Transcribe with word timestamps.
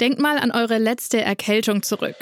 Denkt 0.00 0.18
mal 0.18 0.38
an 0.38 0.50
eure 0.50 0.78
letzte 0.78 1.22
Erkältung 1.22 1.82
zurück. 1.82 2.16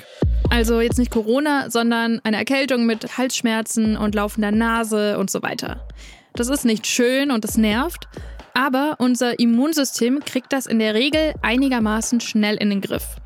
Also 0.50 0.81
jetzt 0.81 0.98
nicht 0.98 1.10
Corona, 1.10 1.71
sondern 1.71 2.20
eine 2.23 2.36
Erkältung 2.36 2.86
mit 2.86 3.19
Halsschmerzen 3.19 3.97
und 3.97 4.14
laufender 4.14 4.53
Nase 4.53 5.18
und 5.18 5.30
so 5.30 5.43
weiter. 5.43 5.87
Das 6.34 6.48
ist 6.48 6.64
nicht 6.64 6.87
schön 6.87 7.30
und 7.30 7.45
es 7.45 7.56
nervt, 7.56 8.08
aber 8.54 8.96
unser 8.98 9.38
Immunsystem 9.40 10.21
kriegt 10.21 10.52
das 10.52 10.66
in 10.66 10.79
der 10.79 10.95
Regel 10.95 11.34
einigermaßen 11.42 12.21
schnell 12.21 12.56
in 12.56 12.71
den 12.71 12.80
Griff. 12.80 13.16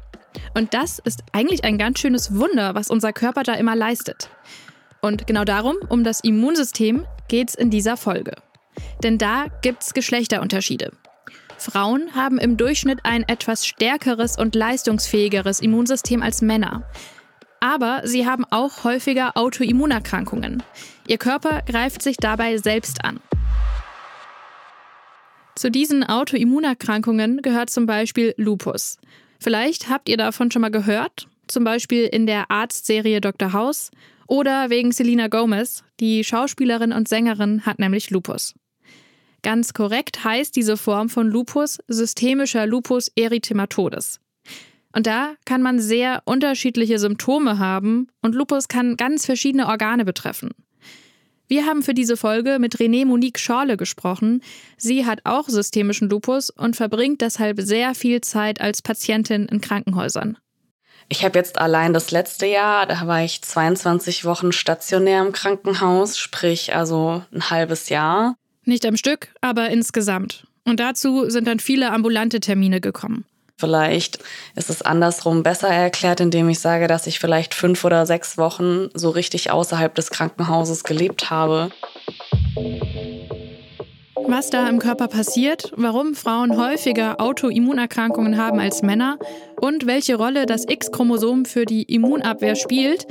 Und 0.55 0.73
das 0.73 0.99
ist 0.99 1.23
eigentlich 1.33 1.65
ein 1.65 1.77
ganz 1.77 1.99
schönes 1.99 2.35
Wunder, 2.35 2.75
was 2.75 2.89
unser 2.89 3.13
Körper 3.13 3.43
da 3.43 3.55
immer 3.55 3.77
leistet. 3.77 4.31
Und 5.03 5.27
genau 5.27 5.45
darum, 5.45 5.77
um 5.89 6.05
das 6.05 6.21
Immunsystem, 6.21 7.07
geht 7.29 7.51
es 7.51 7.55
in 7.55 7.71
dieser 7.71 7.97
Folge. 7.97 8.37
Denn 9.03 9.19
da 9.19 9.47
gibt 9.63 9.83
es 9.83 9.95
Geschlechterunterschiede. 9.95 10.93
Frauen 11.59 12.15
haben 12.15 12.39
im 12.39 12.57
Durchschnitt 12.57 13.01
ein 13.03 13.23
etwas 13.29 13.67
stärkeres 13.67 14.39
und 14.39 14.55
leistungsfähigeres 14.55 15.61
Immunsystem 15.61 16.23
als 16.23 16.41
Männer. 16.41 16.83
Aber 17.61 18.03
sie 18.05 18.27
haben 18.27 18.45
auch 18.51 18.85
häufiger 18.85 19.37
Autoimmunerkrankungen. 19.37 20.63
Ihr 21.07 21.19
Körper 21.19 21.63
greift 21.63 22.03
sich 22.03 22.17
dabei 22.17 22.57
selbst 22.59 23.05
an. 23.05 23.21
Zu 25.57 25.71
diesen 25.71 26.05
Autoimmunerkrankungen 26.05 27.43
gehört 27.43 27.71
zum 27.71 27.87
Beispiel 27.87 28.33
Lupus. 28.37 28.99
Vielleicht 29.41 29.89
habt 29.89 30.09
ihr 30.09 30.17
davon 30.17 30.53
schon 30.53 30.63
mal 30.63 30.71
gehört, 30.71 31.27
zum 31.49 31.65
Beispiel 31.65 32.05
in 32.05 32.27
der 32.27 32.51
Arztserie 32.51 33.21
Dr. 33.21 33.53
House 33.53 33.91
oder 34.29 34.71
wegen 34.71 34.93
Selena 34.93 35.27
Gomez, 35.27 35.83
die 35.99 36.23
Schauspielerin 36.23 36.93
und 36.93 37.09
Sängerin 37.09 37.67
hat 37.67 37.81
nämlich 37.81 38.11
Lupus. 38.11 38.55
Ganz 39.43 39.73
korrekt 39.73 40.25
heißt 40.25 40.55
diese 40.57 40.77
Form 40.77 41.09
von 41.09 41.29
Lupus 41.29 41.79
systemischer 41.87 42.67
Lupus 42.67 43.11
erythematodes. 43.17 44.21
Und 44.93 45.07
da 45.07 45.35
kann 45.45 45.63
man 45.63 45.81
sehr 45.81 46.23
unterschiedliche 46.25 46.99
Symptome 46.99 47.59
haben 47.59 48.09
und 48.23 48.35
Lupus 48.35 48.69
kann 48.69 48.97
ganz 48.97 49.27
verschiedene 49.27 49.69
Organe 49.69 50.05
betreffen. 50.05 50.51
Wir 51.47 51.65
haben 51.65 51.83
für 51.83 51.95
diese 51.95 52.19
Folge 52.19 52.59
mit 52.59 52.77
René 52.77 53.07
Monique 53.07 53.39
Schorle 53.39 53.79
gesprochen. 53.79 54.43
Sie 54.77 55.07
hat 55.07 55.21
auch 55.25 55.49
systemischen 55.49 56.11
Lupus 56.11 56.51
und 56.51 56.77
verbringt 56.77 57.23
deshalb 57.23 57.61
sehr 57.61 57.95
viel 57.95 58.21
Zeit 58.21 58.61
als 58.61 58.83
Patientin 58.83 59.47
in 59.47 59.63
Krankenhäusern. 59.63 60.37
Ich 61.09 61.25
habe 61.25 61.39
jetzt 61.39 61.59
allein 61.59 61.95
das 61.95 62.11
letzte 62.11 62.45
Jahr, 62.45 62.85
da 62.85 63.07
war 63.07 63.25
ich 63.25 63.41
22 63.41 64.27
Wochen 64.27 64.53
stationär 64.53 65.23
im 65.23 65.33
Krankenhaus, 65.33 66.19
sprich 66.19 66.75
also 66.75 67.23
ein 67.33 67.49
halbes 67.49 67.89
Jahr. 67.89 68.37
Nicht 68.69 68.85
am 68.85 68.99
Stück, 68.99 69.29
aber 69.41 69.71
insgesamt. 69.71 70.47
Und 70.67 70.79
dazu 70.79 71.31
sind 71.31 71.49
dann 71.49 71.59
viele 71.59 71.91
ambulante 71.91 72.39
Termine 72.39 72.83
gekommen. 72.83 73.25
Vielleicht 73.57 74.19
ist 74.57 74.69
es 74.69 74.83
andersrum 74.83 75.43
besser 75.43 75.69
erklärt, 75.69 76.21
indem 76.21 76.51
ich 76.51 76.59
sage, 76.59 76.87
dass 76.87 77.07
ich 77.07 77.19
vielleicht 77.19 77.55
fünf 77.55 77.83
oder 77.87 78.05
sechs 78.05 78.37
Wochen 78.37 78.91
so 78.93 79.09
richtig 79.09 79.51
außerhalb 79.51 79.95
des 79.95 80.11
Krankenhauses 80.11 80.85
gelebt 80.85 81.31
habe. 81.31 81.71
Was 84.27 84.51
da 84.51 84.69
im 84.69 84.79
Körper 84.81 85.09
passiert, 85.09 85.73
warum 85.75 86.15
Frauen 86.15 86.59
häufiger 86.59 87.23
Autoimmunerkrankungen 87.23 88.37
haben 88.37 88.61
als 88.61 88.83
Männer 88.83 89.19
und 89.59 89.87
welche 89.87 90.17
Rolle 90.17 90.45
das 90.45 90.67
X-Chromosom 90.69 91.47
für 91.47 91.65
die 91.65 91.85
Immunabwehr 91.85 92.55
spielt, 92.55 93.07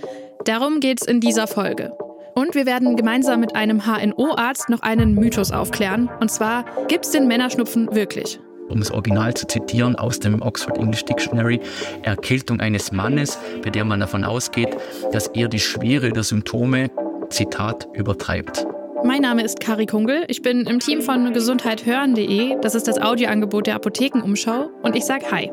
darum 0.46 0.82
geht's 0.82 1.04
in 1.04 1.20
dieser 1.20 1.48
Folge. 1.48 1.98
Und 2.38 2.54
wir 2.54 2.68
werden 2.68 2.96
gemeinsam 2.96 3.40
mit 3.40 3.56
einem 3.56 3.88
HNO-Arzt 3.88 4.70
noch 4.70 4.82
einen 4.82 5.16
Mythos 5.16 5.52
aufklären. 5.52 6.08
Und 6.20 6.30
zwar, 6.30 6.66
gibt 6.88 7.06
es 7.06 7.12
den 7.12 7.28
Männerschnupfen 7.28 7.96
wirklich? 7.96 8.40
Um 8.70 8.78
das 8.78 8.92
Original 8.92 9.34
zu 9.34 9.48
zitieren 9.48 9.96
aus 9.96 10.20
dem 10.20 10.44
Oxford 10.44 10.78
English 10.78 11.04
Dictionary, 11.06 11.60
Erkältung 12.04 12.60
eines 12.60 12.92
Mannes, 12.92 13.40
bei 13.64 13.72
der 13.72 13.86
man 13.86 14.02
davon 14.02 14.24
ausgeht, 14.24 14.78
dass 15.12 15.30
er 15.30 15.48
die 15.48 15.58
Schwere 15.58 16.12
der 16.12 16.22
Symptome, 16.22 16.92
Zitat, 17.32 17.88
übertreibt. 17.96 18.68
Mein 19.04 19.24
Name 19.24 19.42
ist 19.42 19.60
Kari 19.60 19.88
Kungel. 19.88 20.26
Ich 20.28 20.44
bin 20.44 20.68
im 20.68 20.80
Team 20.80 21.02
von 21.02 21.34
gesundheithören.de. 21.34 22.58
Das 22.62 22.76
ist 22.76 22.88
das 22.88 23.02
Audioangebot 23.02 23.66
der 23.66 23.74
Apothekenumschau. 23.74 24.70
Und 24.84 24.96
ich 24.96 25.06
sage 25.06 25.26
Hi. 25.32 25.52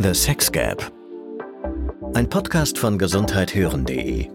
The 0.00 0.12
Sex 0.12 0.50
Gap 0.50 0.90
ein 2.14 2.28
Podcast 2.28 2.78
von 2.78 2.98
gesundheithören.de 2.98 4.28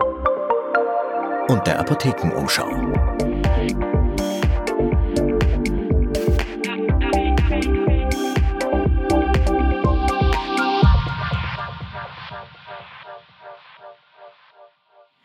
und 1.47 1.67
der 1.67 1.79
Apothekenumschau. 1.79 2.69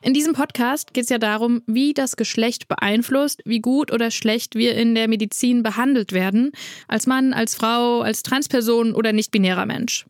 In 0.03 0.15
diesem 0.15 0.33
Podcast 0.33 0.93
geht 0.93 1.05
es 1.05 1.11
ja 1.11 1.19
darum, 1.19 1.63
wie 1.67 1.95
das 1.95 2.17
Geschlecht 2.17 2.67
beeinflusst, 2.67 3.43
wie 3.45 3.61
gut 3.61 3.93
oder 3.93 4.11
schlecht 4.11 4.55
wir 4.57 4.75
in 4.75 4.95
der 4.95 5.09
Medizin 5.09 5.63
behandelt 5.63 6.13
werden, 6.13 6.53
als 6.89 7.07
Mann, 7.07 7.33
als 7.33 7.55
Frau, 7.55 8.01
als 8.01 8.23
Transperson 8.23 8.95
oder 8.95 9.13
nicht-binärer 9.13 9.67
Mensch. 9.67 10.07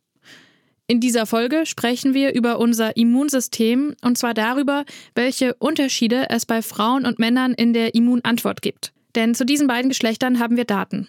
In 0.91 0.99
dieser 0.99 1.25
Folge 1.25 1.65
sprechen 1.65 2.13
wir 2.13 2.33
über 2.33 2.59
unser 2.59 2.97
Immunsystem 2.97 3.95
und 4.01 4.17
zwar 4.17 4.33
darüber, 4.33 4.83
welche 5.15 5.53
Unterschiede 5.53 6.29
es 6.29 6.45
bei 6.45 6.61
Frauen 6.61 7.05
und 7.05 7.17
Männern 7.17 7.53
in 7.53 7.71
der 7.71 7.95
Immunantwort 7.95 8.61
gibt. 8.61 8.91
Denn 9.15 9.33
zu 9.33 9.45
diesen 9.45 9.67
beiden 9.67 9.87
Geschlechtern 9.87 10.39
haben 10.39 10.57
wir 10.57 10.65
Daten. 10.65 11.07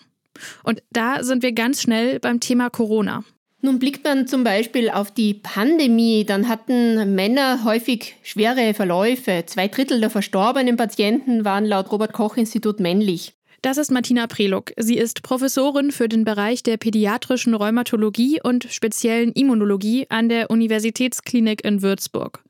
Und 0.62 0.84
da 0.92 1.24
sind 1.24 1.42
wir 1.42 1.50
ganz 1.50 1.82
schnell 1.82 2.20
beim 2.20 2.38
Thema 2.38 2.70
Corona. 2.70 3.24
Nun 3.60 3.80
blickt 3.80 4.04
man 4.04 4.28
zum 4.28 4.44
Beispiel 4.44 4.88
auf 4.88 5.10
die 5.10 5.34
Pandemie, 5.34 6.24
dann 6.24 6.48
hatten 6.48 7.16
Männer 7.16 7.64
häufig 7.64 8.14
schwere 8.22 8.74
Verläufe. 8.74 9.42
Zwei 9.46 9.66
Drittel 9.66 9.98
der 9.98 10.10
verstorbenen 10.10 10.76
Patienten 10.76 11.44
waren 11.44 11.64
laut 11.64 11.90
Robert 11.90 12.12
Koch 12.12 12.36
Institut 12.36 12.78
männlich. 12.78 13.34
Das 13.62 13.76
ist 13.76 13.92
Martina 13.92 14.26
Preluk. 14.26 14.72
Sie 14.76 14.98
ist 14.98 15.22
Professorin 15.22 15.92
für 15.92 16.08
den 16.08 16.24
Bereich 16.24 16.64
der 16.64 16.78
pädiatrischen 16.78 17.54
Rheumatologie 17.54 18.40
und 18.42 18.64
speziellen 18.64 19.30
Immunologie 19.30 20.06
an 20.08 20.28
der 20.28 20.50
Universitätsklinik 20.50 21.64
in 21.64 21.80
Würzburg. 21.80 22.42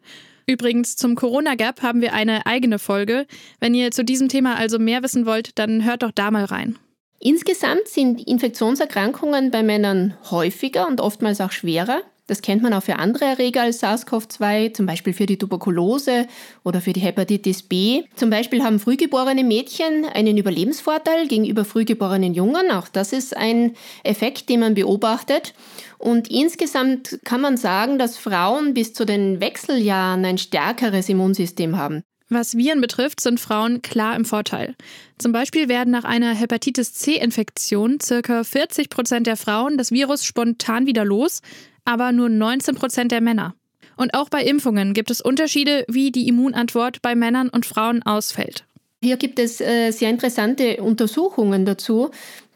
Übrigens, 0.46 0.96
zum 0.96 1.14
Corona 1.14 1.54
Gap 1.54 1.82
haben 1.82 2.00
wir 2.00 2.14
eine 2.14 2.46
eigene 2.46 2.78
Folge. 2.78 3.26
Wenn 3.60 3.74
ihr 3.74 3.90
zu 3.90 4.04
diesem 4.04 4.28
Thema 4.28 4.56
also 4.56 4.78
mehr 4.78 5.02
wissen 5.02 5.26
wollt, 5.26 5.58
dann 5.58 5.84
hört 5.84 6.02
doch 6.02 6.12
da 6.12 6.30
mal 6.30 6.46
rein. 6.46 6.78
Insgesamt 7.20 7.88
sind 7.88 8.26
Infektionserkrankungen 8.26 9.50
bei 9.50 9.62
Männern 9.62 10.16
häufiger 10.30 10.88
und 10.88 11.02
oftmals 11.02 11.42
auch 11.42 11.52
schwerer. 11.52 12.00
Das 12.32 12.40
kennt 12.40 12.62
man 12.62 12.72
auch 12.72 12.82
für 12.82 12.96
andere 12.96 13.26
Erreger 13.26 13.60
als 13.60 13.82
SARS-CoV-2, 13.82 14.72
zum 14.72 14.86
Beispiel 14.86 15.12
für 15.12 15.26
die 15.26 15.36
Tuberkulose 15.36 16.26
oder 16.64 16.80
für 16.80 16.94
die 16.94 17.00
Hepatitis 17.00 17.62
B. 17.62 18.04
Zum 18.16 18.30
Beispiel 18.30 18.64
haben 18.64 18.80
frühgeborene 18.80 19.44
Mädchen 19.44 20.06
einen 20.06 20.38
Überlebensvorteil 20.38 21.28
gegenüber 21.28 21.66
frühgeborenen 21.66 22.32
Jungen. 22.32 22.70
Auch 22.70 22.88
das 22.88 23.12
ist 23.12 23.36
ein 23.36 23.74
Effekt, 24.02 24.48
den 24.48 24.60
man 24.60 24.72
beobachtet. 24.72 25.52
Und 25.98 26.30
insgesamt 26.30 27.20
kann 27.22 27.42
man 27.42 27.58
sagen, 27.58 27.98
dass 27.98 28.16
Frauen 28.16 28.72
bis 28.72 28.94
zu 28.94 29.04
den 29.04 29.40
Wechseljahren 29.40 30.24
ein 30.24 30.38
stärkeres 30.38 31.10
Immunsystem 31.10 31.76
haben. 31.76 32.02
Was 32.30 32.56
Viren 32.56 32.80
betrifft, 32.80 33.20
sind 33.20 33.40
Frauen 33.40 33.82
klar 33.82 34.16
im 34.16 34.24
Vorteil. 34.24 34.74
Zum 35.18 35.32
Beispiel 35.32 35.68
werden 35.68 35.90
nach 35.90 36.04
einer 36.04 36.32
Hepatitis 36.32 36.94
C-Infektion 36.94 37.98
ca. 37.98 38.42
40 38.42 38.88
Prozent 38.88 39.26
der 39.26 39.36
Frauen 39.36 39.76
das 39.76 39.90
Virus 39.90 40.24
spontan 40.24 40.86
wieder 40.86 41.04
los, 41.04 41.42
aber 41.84 42.12
nur 42.12 42.28
19 42.28 42.74
Prozent 42.74 43.12
der 43.12 43.20
Männer. 43.20 43.54
Und 43.96 44.14
auch 44.14 44.28
bei 44.28 44.42
Impfungen 44.42 44.94
gibt 44.94 45.10
es 45.10 45.20
Unterschiede, 45.20 45.84
wie 45.88 46.10
die 46.10 46.28
Immunantwort 46.28 47.02
bei 47.02 47.14
Männern 47.14 47.48
und 47.48 47.66
Frauen 47.66 48.02
ausfällt. 48.02 48.64
Hier 49.02 49.16
gibt 49.16 49.38
es 49.38 49.60
äh, 49.60 49.90
sehr 49.90 50.10
interessante 50.10 50.76
Untersuchungen 50.82 51.66
dazu, 51.66 52.10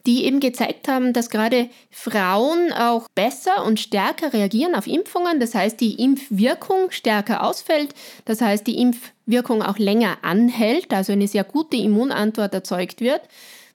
die 0.05 0.23
eben 0.23 0.39
gezeigt 0.39 0.87
haben, 0.87 1.11
dass 1.11 1.29
gerade 1.29 1.69
Frauen 1.91 2.71
auch 2.71 3.09
besser 3.13 3.65
und 3.65 3.81
stärker 3.81 4.31
reagieren 4.31 4.73
auf 4.73 4.87
Impfungen. 4.87 5.41
Das 5.41 5.53
heißt, 5.53 5.79
die 5.81 6.01
Impfwirkung 6.01 6.89
stärker 6.91 7.43
ausfällt. 7.43 7.93
Das 8.23 8.39
heißt, 8.39 8.65
die 8.65 8.79
Impfwirkung 8.79 9.61
auch 9.61 9.77
länger 9.77 10.19
anhält, 10.21 10.93
also 10.93 11.11
eine 11.11 11.27
sehr 11.27 11.43
gute 11.43 11.75
Immunantwort 11.75 12.53
erzeugt 12.53 13.01
wird. 13.01 13.21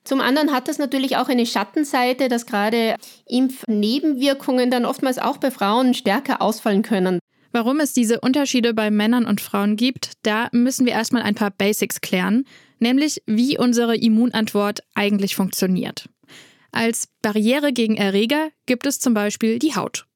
Zum 0.03 0.19
anderen 0.19 0.51
hat 0.51 0.67
das 0.67 0.79
natürlich 0.79 1.15
auch 1.17 1.29
eine 1.29 1.45
Schattenseite, 1.45 2.27
dass 2.27 2.45
gerade 2.45 2.95
Impfnebenwirkungen 3.25 4.69
dann 4.69 4.85
oftmals 4.85 5.17
auch 5.17 5.37
bei 5.37 5.49
Frauen 5.49 5.93
stärker 5.93 6.41
ausfallen 6.41 6.81
können. 6.81 7.19
Warum 7.53 7.79
es 7.79 7.93
diese 7.93 8.19
Unterschiede 8.19 8.73
bei 8.73 8.89
Männern 8.89 9.25
und 9.25 9.39
Frauen 9.39 9.75
gibt, 9.75 10.13
da 10.23 10.49
müssen 10.51 10.85
wir 10.85 10.93
erstmal 10.93 11.21
ein 11.21 11.35
paar 11.35 11.51
Basics 11.51 12.01
klären, 12.01 12.45
nämlich 12.79 13.21
wie 13.27 13.57
unsere 13.57 13.95
Immunantwort 13.95 14.81
eigentlich 14.95 15.35
funktioniert. 15.35 16.09
Als 16.71 17.07
Barriere 17.21 17.71
gegen 17.71 17.95
Erreger 17.95 18.49
gibt 18.65 18.87
es 18.87 18.99
zum 18.99 19.13
Beispiel 19.13 19.59
die 19.59 19.75
Haut. 19.75 20.07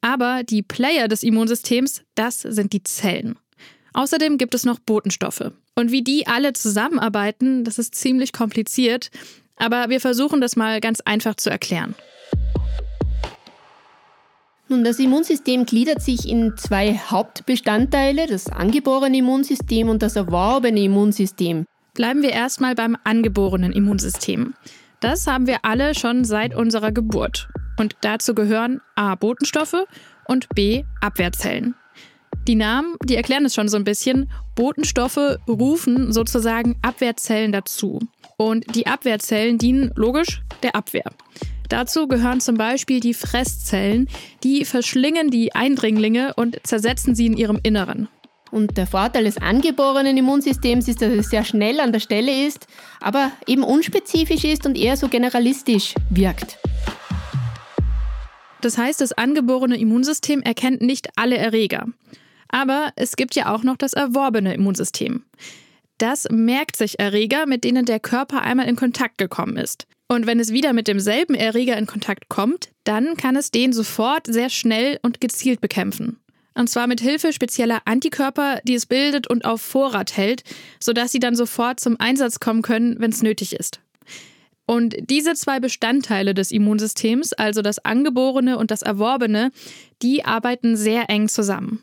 Aber 0.00 0.44
die 0.44 0.62
Player 0.62 1.08
des 1.08 1.24
Immunsystems, 1.24 2.02
das 2.14 2.40
sind 2.40 2.72
die 2.72 2.84
Zellen. 2.84 3.36
Außerdem 3.96 4.36
gibt 4.36 4.54
es 4.54 4.66
noch 4.66 4.78
Botenstoffe. 4.78 5.52
Und 5.74 5.90
wie 5.90 6.02
die 6.02 6.26
alle 6.26 6.52
zusammenarbeiten, 6.52 7.64
das 7.64 7.78
ist 7.78 7.94
ziemlich 7.94 8.34
kompliziert. 8.34 9.10
Aber 9.56 9.88
wir 9.88 10.02
versuchen 10.02 10.42
das 10.42 10.54
mal 10.54 10.80
ganz 10.80 11.00
einfach 11.00 11.34
zu 11.36 11.48
erklären. 11.48 11.94
Nun, 14.68 14.84
das 14.84 14.98
Immunsystem 14.98 15.64
gliedert 15.64 16.02
sich 16.02 16.28
in 16.28 16.58
zwei 16.58 16.98
Hauptbestandteile, 16.98 18.26
das 18.26 18.48
angeborene 18.48 19.16
Immunsystem 19.16 19.88
und 19.88 20.02
das 20.02 20.16
erworbene 20.16 20.80
Immunsystem. 20.80 21.64
Bleiben 21.94 22.20
wir 22.20 22.32
erstmal 22.32 22.74
beim 22.74 22.98
angeborenen 23.04 23.72
Immunsystem. 23.72 24.52
Das 25.00 25.26
haben 25.26 25.46
wir 25.46 25.60
alle 25.62 25.94
schon 25.94 26.24
seit 26.24 26.54
unserer 26.54 26.92
Geburt. 26.92 27.48
Und 27.78 27.96
dazu 28.02 28.34
gehören 28.34 28.82
A. 28.94 29.14
Botenstoffe 29.14 29.86
und 30.26 30.50
B. 30.50 30.84
Abwehrzellen. 31.00 31.74
Die 32.46 32.54
Namen, 32.54 32.94
die 33.02 33.16
erklären 33.16 33.44
es 33.44 33.54
schon 33.54 33.68
so 33.68 33.76
ein 33.76 33.82
bisschen. 33.82 34.30
Botenstoffe 34.54 35.38
rufen 35.48 36.12
sozusagen 36.12 36.76
Abwehrzellen 36.80 37.50
dazu. 37.50 37.98
Und 38.36 38.76
die 38.76 38.86
Abwehrzellen 38.86 39.58
dienen 39.58 39.90
logisch 39.96 40.42
der 40.62 40.76
Abwehr. 40.76 41.10
Dazu 41.68 42.06
gehören 42.06 42.40
zum 42.40 42.56
Beispiel 42.56 43.00
die 43.00 43.14
Fresszellen, 43.14 44.08
die 44.44 44.64
verschlingen 44.64 45.30
die 45.30 45.56
Eindringlinge 45.56 46.34
und 46.34 46.60
zersetzen 46.62 47.16
sie 47.16 47.26
in 47.26 47.36
ihrem 47.36 47.58
Inneren. 47.64 48.06
Und 48.52 48.76
der 48.76 48.86
Vorteil 48.86 49.24
des 49.24 49.38
angeborenen 49.38 50.16
Immunsystems 50.16 50.86
ist, 50.86 51.02
dass 51.02 51.12
es 51.12 51.30
sehr 51.30 51.42
schnell 51.42 51.80
an 51.80 51.92
der 51.92 51.98
Stelle 51.98 52.46
ist, 52.46 52.68
aber 53.00 53.32
eben 53.48 53.64
unspezifisch 53.64 54.44
ist 54.44 54.66
und 54.66 54.78
eher 54.78 54.96
so 54.96 55.08
generalistisch 55.08 55.94
wirkt. 56.10 56.58
Das 58.60 58.78
heißt, 58.78 59.00
das 59.00 59.12
angeborene 59.12 59.76
Immunsystem 59.76 60.42
erkennt 60.42 60.80
nicht 60.80 61.08
alle 61.16 61.36
Erreger. 61.36 61.86
Aber 62.48 62.92
es 62.96 63.16
gibt 63.16 63.34
ja 63.34 63.54
auch 63.54 63.62
noch 63.62 63.76
das 63.76 63.92
erworbene 63.92 64.54
Immunsystem. 64.54 65.24
Das 65.98 66.26
merkt 66.30 66.76
sich 66.76 66.98
Erreger, 66.98 67.46
mit 67.46 67.64
denen 67.64 67.86
der 67.86 68.00
Körper 68.00 68.42
einmal 68.42 68.68
in 68.68 68.76
Kontakt 68.76 69.18
gekommen 69.18 69.56
ist. 69.56 69.86
Und 70.08 70.26
wenn 70.26 70.38
es 70.38 70.52
wieder 70.52 70.72
mit 70.72 70.88
demselben 70.88 71.34
Erreger 71.34 71.76
in 71.76 71.86
Kontakt 71.86 72.28
kommt, 72.28 72.70
dann 72.84 73.16
kann 73.16 73.34
es 73.34 73.50
den 73.50 73.72
sofort 73.72 74.26
sehr 74.26 74.50
schnell 74.50 74.98
und 75.02 75.20
gezielt 75.20 75.60
bekämpfen. 75.60 76.20
Und 76.54 76.70
zwar 76.70 76.86
mit 76.86 77.00
Hilfe 77.00 77.32
spezieller 77.32 77.82
Antikörper, 77.84 78.60
die 78.64 78.74
es 78.74 78.86
bildet 78.86 79.26
und 79.26 79.44
auf 79.44 79.60
Vorrat 79.60 80.16
hält, 80.16 80.42
sodass 80.80 81.12
sie 81.12 81.18
dann 81.18 81.36
sofort 81.36 81.80
zum 81.80 81.98
Einsatz 81.98 82.40
kommen 82.40 82.62
können, 82.62 82.96
wenn 82.98 83.10
es 83.10 83.22
nötig 83.22 83.54
ist. 83.54 83.80
Und 84.64 84.96
diese 84.98 85.34
zwei 85.34 85.60
Bestandteile 85.60 86.34
des 86.34 86.50
Immunsystems, 86.50 87.32
also 87.32 87.62
das 87.62 87.78
angeborene 87.78 88.58
und 88.58 88.70
das 88.70 88.82
erworbene, 88.82 89.52
die 90.02 90.24
arbeiten 90.24 90.76
sehr 90.76 91.08
eng 91.08 91.28
zusammen. 91.28 91.82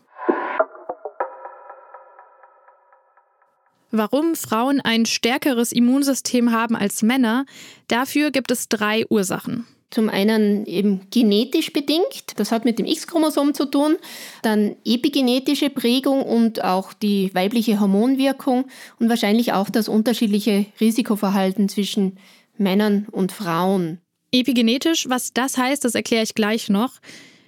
Warum 3.95 4.33
Frauen 4.33 4.81
ein 4.81 5.05
stärkeres 5.05 5.71
Immunsystem 5.71 6.51
haben 6.51 6.75
als 6.75 7.03
Männer, 7.03 7.45
dafür 7.87 8.31
gibt 8.31 8.49
es 8.49 8.67
drei 8.67 9.05
Ursachen. 9.07 9.67
Zum 9.91 10.09
einen 10.09 10.65
eben 10.65 11.01
genetisch 11.11 11.71
bedingt, 11.71 12.25
das 12.37 12.51
hat 12.51 12.65
mit 12.65 12.79
dem 12.79 12.87
X-Chromosom 12.87 13.53
zu 13.53 13.65
tun, 13.65 13.97
dann 14.41 14.75
epigenetische 14.83 15.69
Prägung 15.69 16.23
und 16.23 16.63
auch 16.63 16.91
die 16.93 17.29
weibliche 17.35 17.79
Hormonwirkung 17.79 18.65
und 18.97 19.09
wahrscheinlich 19.09 19.53
auch 19.53 19.69
das 19.69 19.87
unterschiedliche 19.87 20.65
Risikoverhalten 20.81 21.69
zwischen 21.69 22.17
Männern 22.57 23.05
und 23.11 23.31
Frauen. 23.31 23.99
Epigenetisch, 24.31 25.07
was 25.07 25.33
das 25.33 25.59
heißt, 25.59 25.85
das 25.85 25.93
erkläre 25.93 26.23
ich 26.23 26.33
gleich 26.33 26.67
noch. 26.67 26.93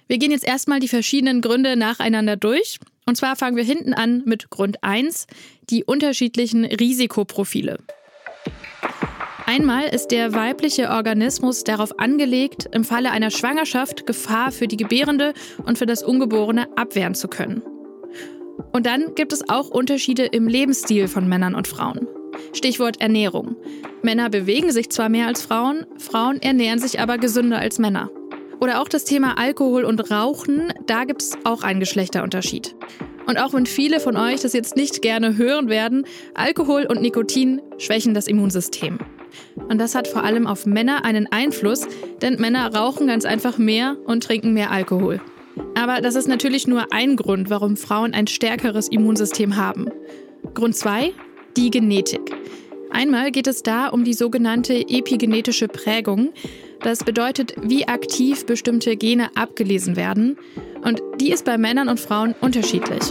Wir 0.06 0.18
gehen 0.18 0.30
jetzt 0.30 0.46
erstmal 0.46 0.78
die 0.78 0.86
verschiedenen 0.86 1.40
Gründe 1.40 1.74
nacheinander 1.74 2.36
durch. 2.36 2.78
Und 3.06 3.16
zwar 3.16 3.36
fangen 3.36 3.56
wir 3.56 3.64
hinten 3.64 3.94
an 3.94 4.22
mit 4.26 4.50
Grund 4.50 4.82
1, 4.82 5.26
die 5.70 5.84
unterschiedlichen 5.84 6.64
Risikoprofile. 6.64 7.78
Einmal 9.46 9.84
ist 9.94 10.08
der 10.08 10.34
weibliche 10.34 10.90
Organismus 10.90 11.62
darauf 11.62 12.00
angelegt, 12.00 12.68
im 12.72 12.82
Falle 12.82 13.12
einer 13.12 13.30
Schwangerschaft 13.30 14.04
Gefahr 14.04 14.50
für 14.50 14.66
die 14.66 14.76
Gebärende 14.76 15.34
und 15.64 15.78
für 15.78 15.86
das 15.86 16.02
Ungeborene 16.02 16.66
abwehren 16.76 17.14
zu 17.14 17.28
können. 17.28 17.62
Und 18.72 18.86
dann 18.86 19.14
gibt 19.14 19.32
es 19.32 19.48
auch 19.48 19.68
Unterschiede 19.68 20.24
im 20.24 20.48
Lebensstil 20.48 21.06
von 21.06 21.28
Männern 21.28 21.54
und 21.54 21.68
Frauen. 21.68 22.08
Stichwort 22.52 23.00
Ernährung. 23.00 23.54
Männer 24.02 24.30
bewegen 24.30 24.72
sich 24.72 24.90
zwar 24.90 25.08
mehr 25.08 25.28
als 25.28 25.42
Frauen, 25.42 25.86
Frauen 25.96 26.42
ernähren 26.42 26.80
sich 26.80 26.98
aber 26.98 27.16
gesünder 27.18 27.60
als 27.60 27.78
Männer. 27.78 28.10
Oder 28.60 28.80
auch 28.80 28.88
das 28.88 29.04
Thema 29.04 29.38
Alkohol 29.38 29.84
und 29.84 30.10
Rauchen, 30.10 30.72
da 30.86 31.04
gibt 31.04 31.22
es 31.22 31.36
auch 31.44 31.62
einen 31.62 31.80
Geschlechterunterschied. 31.80 32.74
Und 33.26 33.38
auch 33.38 33.52
wenn 33.54 33.66
viele 33.66 34.00
von 34.00 34.16
euch 34.16 34.40
das 34.40 34.52
jetzt 34.52 34.76
nicht 34.76 35.02
gerne 35.02 35.36
hören 35.36 35.68
werden, 35.68 36.06
Alkohol 36.34 36.86
und 36.86 37.02
Nikotin 37.02 37.60
schwächen 37.78 38.14
das 38.14 38.28
Immunsystem. 38.28 38.98
Und 39.68 39.78
das 39.78 39.94
hat 39.94 40.08
vor 40.08 40.22
allem 40.22 40.46
auf 40.46 40.64
Männer 40.64 41.04
einen 41.04 41.26
Einfluss, 41.30 41.86
denn 42.22 42.40
Männer 42.40 42.74
rauchen 42.74 43.08
ganz 43.08 43.24
einfach 43.24 43.58
mehr 43.58 43.96
und 44.06 44.22
trinken 44.22 44.54
mehr 44.54 44.70
Alkohol. 44.70 45.20
Aber 45.74 46.00
das 46.00 46.14
ist 46.14 46.28
natürlich 46.28 46.66
nur 46.66 46.92
ein 46.92 47.16
Grund, 47.16 47.50
warum 47.50 47.76
Frauen 47.76 48.14
ein 48.14 48.26
stärkeres 48.26 48.88
Immunsystem 48.88 49.56
haben. 49.56 49.90
Grund 50.54 50.76
2, 50.76 51.12
die 51.56 51.70
Genetik. 51.70 52.32
Einmal 52.90 53.30
geht 53.30 53.46
es 53.46 53.62
da 53.62 53.88
um 53.88 54.04
die 54.04 54.14
sogenannte 54.14 54.74
epigenetische 54.88 55.68
Prägung. 55.68 56.32
Das 56.82 57.04
bedeutet, 57.04 57.54
wie 57.62 57.88
aktiv 57.88 58.46
bestimmte 58.46 58.96
Gene 58.96 59.34
abgelesen 59.36 59.96
werden. 59.96 60.36
Und 60.82 61.00
die 61.20 61.32
ist 61.32 61.44
bei 61.44 61.58
Männern 61.58 61.88
und 61.88 62.00
Frauen 62.00 62.34
unterschiedlich. 62.40 63.02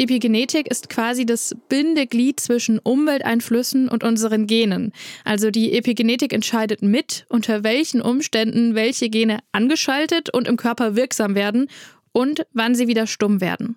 Epigenetik 0.00 0.66
ist 0.70 0.88
quasi 0.88 1.26
das 1.26 1.54
Bindeglied 1.68 2.40
zwischen 2.40 2.78
Umwelteinflüssen 2.78 3.86
und 3.90 4.02
unseren 4.02 4.46
Genen. 4.46 4.92
Also 5.24 5.50
die 5.50 5.74
Epigenetik 5.74 6.32
entscheidet 6.32 6.80
mit, 6.80 7.26
unter 7.28 7.64
welchen 7.64 8.00
Umständen 8.00 8.74
welche 8.74 9.10
Gene 9.10 9.40
angeschaltet 9.52 10.32
und 10.32 10.48
im 10.48 10.56
Körper 10.56 10.96
wirksam 10.96 11.34
werden 11.34 11.68
und 12.12 12.46
wann 12.54 12.74
sie 12.74 12.88
wieder 12.88 13.06
stumm 13.06 13.42
werden. 13.42 13.76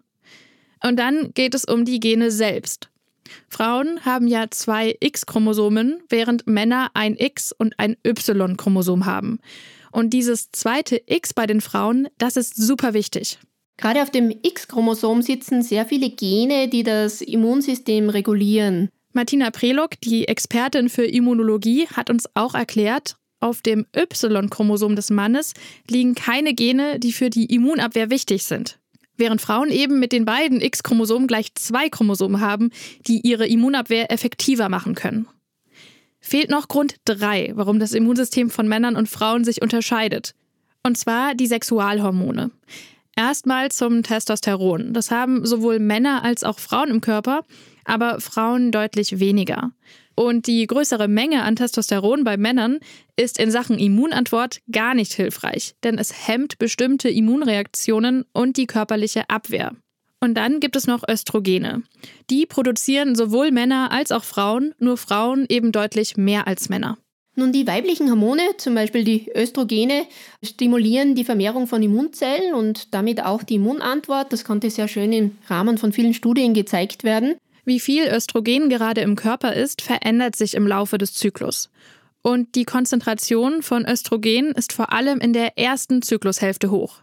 Und 0.82 0.98
dann 0.98 1.34
geht 1.34 1.56
es 1.56 1.66
um 1.66 1.84
die 1.84 2.00
Gene 2.00 2.32
selbst. 2.32 2.90
Frauen 3.50 4.04
haben 4.06 4.28
ja 4.28 4.46
zwei 4.50 4.96
X-Chromosomen, 5.00 6.02
während 6.10 6.48
Männer 6.48 6.92
ein 6.94 7.16
X 7.18 7.52
und 7.52 7.78
ein 7.80 7.96
Y-Chromosom 8.06 9.06
haben. 9.06 9.40
Und 9.92 10.12
dieses 10.12 10.52
zweite 10.52 11.02
X 11.06 11.34
bei 11.34 11.46
den 11.46 11.62
Frauen, 11.62 12.08
das 12.18 12.36
ist 12.36 12.56
super 12.56 12.94
wichtig. 12.94 13.38
Gerade 13.78 14.02
auf 14.02 14.10
dem 14.10 14.32
X-Chromosom 14.32 15.22
sitzen 15.22 15.62
sehr 15.62 15.86
viele 15.86 16.10
Gene, 16.10 16.68
die 16.68 16.84
das 16.84 17.22
Immunsystem 17.22 18.10
regulieren. 18.10 18.90
Martina 19.14 19.52
Prelog, 19.52 20.02
die 20.02 20.28
Expertin 20.28 20.90
für 20.90 21.06
Immunologie, 21.06 21.88
hat 21.88 22.10
uns 22.10 22.26
auch 22.34 22.56
erklärt, 22.56 23.18
auf 23.40 23.62
dem 23.62 23.86
Y-Chromosom 23.96 24.96
des 24.96 25.10
Mannes 25.10 25.54
liegen 25.90 26.16
keine 26.16 26.54
Gene, 26.54 26.98
die 27.00 27.12
für 27.12 27.30
die 27.30 27.54
Immunabwehr 27.54 28.10
wichtig 28.10 28.46
sind 28.46 28.80
während 29.18 29.42
Frauen 29.42 29.70
eben 29.70 30.00
mit 30.00 30.12
den 30.12 30.26
beiden 30.26 30.62
X-Chromosomen 30.62 31.28
gleich 31.28 31.54
zwei 31.56 31.90
Chromosomen 31.90 32.42
haben, 32.42 32.72
die 33.08 33.22
ihre 33.22 33.48
Immunabwehr 33.48 34.12
effektiver 34.12 34.70
machen 34.70 34.96
können. 34.96 35.28
Fehlt 36.20 36.50
noch 36.50 36.68
Grund 36.68 36.96
3, 37.06 37.52
warum 37.56 37.80
das 37.80 37.92
Immunsystem 37.92 38.50
von 38.50 38.68
Männern 38.68 38.96
und 38.96 39.10
Frauen 39.10 39.44
sich 39.44 39.62
unterscheidet. 39.62 40.34
Und 40.82 40.98
zwar 40.98 41.36
die 41.36 41.48
Sexualhormone. 41.48 42.52
Erstmal 43.16 43.72
zum 43.72 44.04
Testosteron. 44.04 44.94
Das 44.94 45.12
haben 45.12 45.46
sowohl 45.46 45.80
Männer 45.80 46.24
als 46.24 46.44
auch 46.44 46.60
Frauen 46.60 46.90
im 46.90 47.02
Körper, 47.02 47.44
aber 47.86 48.20
Frauen 48.20 48.72
deutlich 48.72 49.20
weniger. 49.20 49.72
Und 50.16 50.48
die 50.48 50.68
größere 50.68 51.08
Menge 51.08 51.44
an 51.44 51.56
Testosteron 51.56 52.24
bei 52.24 52.38
Männern 52.38 52.80
ist 53.16 53.40
in 53.40 53.50
Sachen 53.50 53.80
Immunantwort 53.80 54.60
gar 54.72 54.94
nicht 54.94 55.14
hilfreich, 55.14 55.74
denn 55.84 55.98
es 55.98 56.28
hemmt 56.28 56.60
bestimmte 56.60 57.10
Immunreaktionen 57.10 58.26
und 58.32 58.58
die 58.58 58.68
körperliche 58.68 59.30
Abwehr. 59.30 59.74
Und 60.20 60.36
dann 60.36 60.60
gibt 60.60 60.76
es 60.76 60.88
noch 60.88 61.04
Östrogene. 61.08 61.84
Die 62.30 62.46
produzieren 62.46 63.16
sowohl 63.16 63.52
Männer 63.52 63.92
als 63.92 64.12
auch 64.12 64.24
Frauen, 64.24 64.74
nur 64.80 64.98
Frauen 64.98 65.46
eben 65.50 65.72
deutlich 65.72 66.16
mehr 66.16 66.48
als 66.48 66.70
Männer. 66.70 66.98
Nun, 67.36 67.52
die 67.52 67.66
weiblichen 67.66 68.10
Hormone, 68.12 68.42
zum 68.58 68.76
Beispiel 68.76 69.04
die 69.04 69.32
Östrogene, 69.36 70.04
stimulieren 70.44 71.16
die 71.16 71.24
Vermehrung 71.24 71.66
von 71.66 71.82
Immunzellen 71.82 72.54
und 72.54 72.94
damit 72.94 73.24
auch 73.24 73.42
die 73.42 73.56
Immunantwort. 73.56 74.32
Das 74.32 74.46
konnte 74.46 74.70
sehr 74.70 74.88
schön 74.88 75.12
im 75.12 75.38
Rahmen 75.48 75.80
von 75.80 75.92
vielen 75.92 76.14
Studien 76.14 76.54
gezeigt 76.54 77.04
werden. 77.04 77.36
Wie 77.66 77.80
viel 77.80 78.08
Östrogen 78.08 78.70
gerade 78.70 79.02
im 79.02 79.16
Körper 79.16 79.54
ist, 79.54 79.82
verändert 79.82 80.36
sich 80.36 80.54
im 80.54 80.68
Laufe 80.68 80.98
des 80.98 81.14
Zyklus. 81.14 81.70
Und 82.22 82.56
die 82.56 82.66
Konzentration 82.66 83.62
von 83.62 83.86
Östrogen 83.86 84.52
ist 84.52 84.74
vor 84.74 84.92
allem 84.92 85.20
in 85.20 85.34
der 85.34 85.58
ersten 85.58 86.02
Zyklushälfte 86.02 86.72
hoch. 86.72 87.02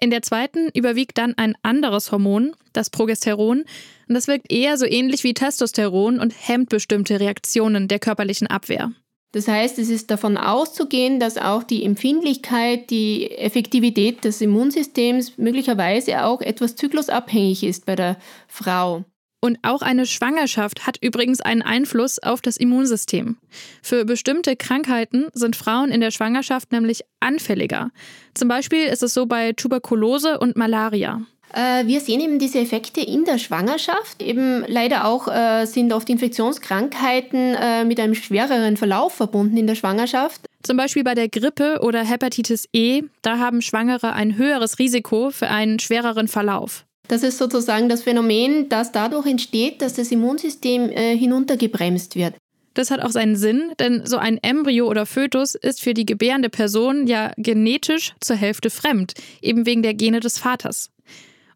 In 0.00 0.10
der 0.10 0.22
zweiten 0.22 0.68
überwiegt 0.74 1.18
dann 1.18 1.34
ein 1.36 1.54
anderes 1.62 2.10
Hormon, 2.10 2.56
das 2.72 2.90
Progesteron, 2.90 3.64
und 4.08 4.14
das 4.14 4.26
wirkt 4.26 4.50
eher 4.50 4.76
so 4.76 4.84
ähnlich 4.84 5.22
wie 5.22 5.34
Testosteron 5.34 6.18
und 6.18 6.34
hemmt 6.36 6.70
bestimmte 6.70 7.20
Reaktionen 7.20 7.86
der 7.86 8.00
körperlichen 8.00 8.48
Abwehr. 8.48 8.90
Das 9.30 9.46
heißt, 9.46 9.78
es 9.78 9.88
ist 9.88 10.10
davon 10.10 10.36
auszugehen, 10.36 11.20
dass 11.20 11.38
auch 11.38 11.62
die 11.62 11.84
Empfindlichkeit, 11.84 12.90
die 12.90 13.30
Effektivität 13.30 14.24
des 14.24 14.40
Immunsystems 14.40 15.38
möglicherweise 15.38 16.24
auch 16.24 16.40
etwas 16.40 16.74
zyklusabhängig 16.74 17.62
ist 17.62 17.86
bei 17.86 17.94
der 17.94 18.18
Frau. 18.48 19.04
Und 19.44 19.58
auch 19.62 19.82
eine 19.82 20.06
Schwangerschaft 20.06 20.86
hat 20.86 20.98
übrigens 21.00 21.40
einen 21.40 21.62
Einfluss 21.62 22.20
auf 22.20 22.40
das 22.40 22.56
Immunsystem. 22.56 23.38
Für 23.82 24.04
bestimmte 24.04 24.54
Krankheiten 24.54 25.26
sind 25.32 25.56
Frauen 25.56 25.90
in 25.90 26.00
der 26.00 26.12
Schwangerschaft 26.12 26.70
nämlich 26.70 27.02
anfälliger. 27.18 27.90
Zum 28.34 28.46
Beispiel 28.46 28.84
ist 28.84 29.02
es 29.02 29.14
so 29.14 29.26
bei 29.26 29.52
Tuberkulose 29.52 30.38
und 30.38 30.56
Malaria. 30.56 31.22
Äh, 31.52 31.86
wir 31.88 32.00
sehen 32.00 32.20
eben 32.20 32.38
diese 32.38 32.60
Effekte 32.60 33.00
in 33.00 33.24
der 33.24 33.38
Schwangerschaft. 33.38 34.22
Eben 34.22 34.64
leider 34.68 35.06
auch 35.06 35.26
äh, 35.26 35.66
sind 35.66 35.92
oft 35.92 36.08
Infektionskrankheiten 36.08 37.56
äh, 37.56 37.84
mit 37.84 37.98
einem 37.98 38.14
schwereren 38.14 38.76
Verlauf 38.76 39.14
verbunden 39.14 39.56
in 39.56 39.66
der 39.66 39.74
Schwangerschaft. 39.74 40.40
Zum 40.62 40.76
Beispiel 40.76 41.02
bei 41.02 41.16
der 41.16 41.28
Grippe 41.28 41.80
oder 41.82 42.04
Hepatitis 42.04 42.68
E, 42.72 43.02
da 43.22 43.38
haben 43.38 43.60
Schwangere 43.60 44.12
ein 44.12 44.36
höheres 44.36 44.78
Risiko 44.78 45.30
für 45.30 45.48
einen 45.48 45.80
schwereren 45.80 46.28
Verlauf. 46.28 46.84
Das 47.08 47.22
ist 47.22 47.38
sozusagen 47.38 47.88
das 47.88 48.02
Phänomen, 48.02 48.68
das 48.68 48.92
dadurch 48.92 49.26
entsteht, 49.26 49.82
dass 49.82 49.94
das 49.94 50.10
Immunsystem 50.10 50.90
äh, 50.90 51.16
hinuntergebremst 51.16 52.16
wird. 52.16 52.34
Das 52.74 52.90
hat 52.90 53.00
auch 53.00 53.10
seinen 53.10 53.36
Sinn, 53.36 53.72
denn 53.78 54.06
so 54.06 54.16
ein 54.16 54.38
Embryo 54.38 54.88
oder 54.88 55.04
Fötus 55.04 55.54
ist 55.54 55.82
für 55.82 55.92
die 55.92 56.06
gebärende 56.06 56.48
Person 56.48 57.06
ja 57.06 57.32
genetisch 57.36 58.14
zur 58.20 58.36
Hälfte 58.36 58.70
fremd, 58.70 59.12
eben 59.42 59.66
wegen 59.66 59.82
der 59.82 59.94
Gene 59.94 60.20
des 60.20 60.38
Vaters. 60.38 60.90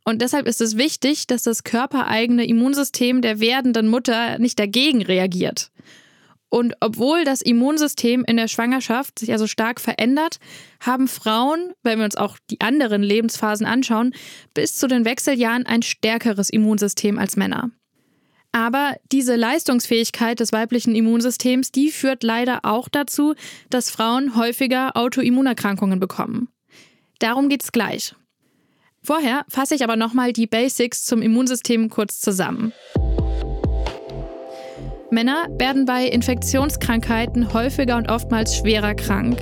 Und 0.04 0.20
deshalb 0.20 0.46
ist 0.46 0.60
es 0.60 0.76
wichtig, 0.76 1.26
dass 1.26 1.42
das 1.42 1.64
körpereigene 1.64 2.46
Immunsystem 2.46 3.22
der 3.22 3.40
werdenden 3.40 3.88
Mutter 3.88 4.38
nicht 4.38 4.58
dagegen 4.58 5.02
reagiert. 5.02 5.70
Und 6.48 6.74
obwohl 6.80 7.24
das 7.24 7.42
Immunsystem 7.42 8.24
in 8.24 8.36
der 8.36 8.48
Schwangerschaft 8.48 9.18
sich 9.18 9.32
also 9.32 9.46
stark 9.46 9.80
verändert, 9.80 10.38
haben 10.80 11.08
Frauen, 11.08 11.72
wenn 11.82 11.98
wir 11.98 12.04
uns 12.04 12.16
auch 12.16 12.38
die 12.50 12.60
anderen 12.60 13.02
Lebensphasen 13.02 13.66
anschauen, 13.66 14.14
bis 14.54 14.76
zu 14.76 14.86
den 14.86 15.04
Wechseljahren 15.04 15.66
ein 15.66 15.82
stärkeres 15.82 16.48
Immunsystem 16.48 17.18
als 17.18 17.36
Männer. 17.36 17.70
Aber 18.52 18.96
diese 19.12 19.36
Leistungsfähigkeit 19.36 20.40
des 20.40 20.52
weiblichen 20.52 20.94
Immunsystems, 20.94 21.72
die 21.72 21.90
führt 21.90 22.22
leider 22.22 22.60
auch 22.62 22.88
dazu, 22.88 23.34
dass 23.68 23.90
Frauen 23.90 24.34
häufiger 24.34 24.96
Autoimmunerkrankungen 24.96 26.00
bekommen. 26.00 26.48
Darum 27.18 27.48
geht's 27.48 27.72
gleich. 27.72 28.14
Vorher 29.02 29.44
fasse 29.48 29.74
ich 29.74 29.84
aber 29.84 29.96
nochmal 29.96 30.32
die 30.32 30.46
Basics 30.46 31.04
zum 31.04 31.22
Immunsystem 31.22 31.90
kurz 31.90 32.18
zusammen. 32.18 32.72
Männer 35.10 35.46
werden 35.58 35.84
bei 35.84 36.06
Infektionskrankheiten 36.06 37.52
häufiger 37.52 37.96
und 37.96 38.10
oftmals 38.10 38.56
schwerer 38.56 38.94
krank. 38.94 39.38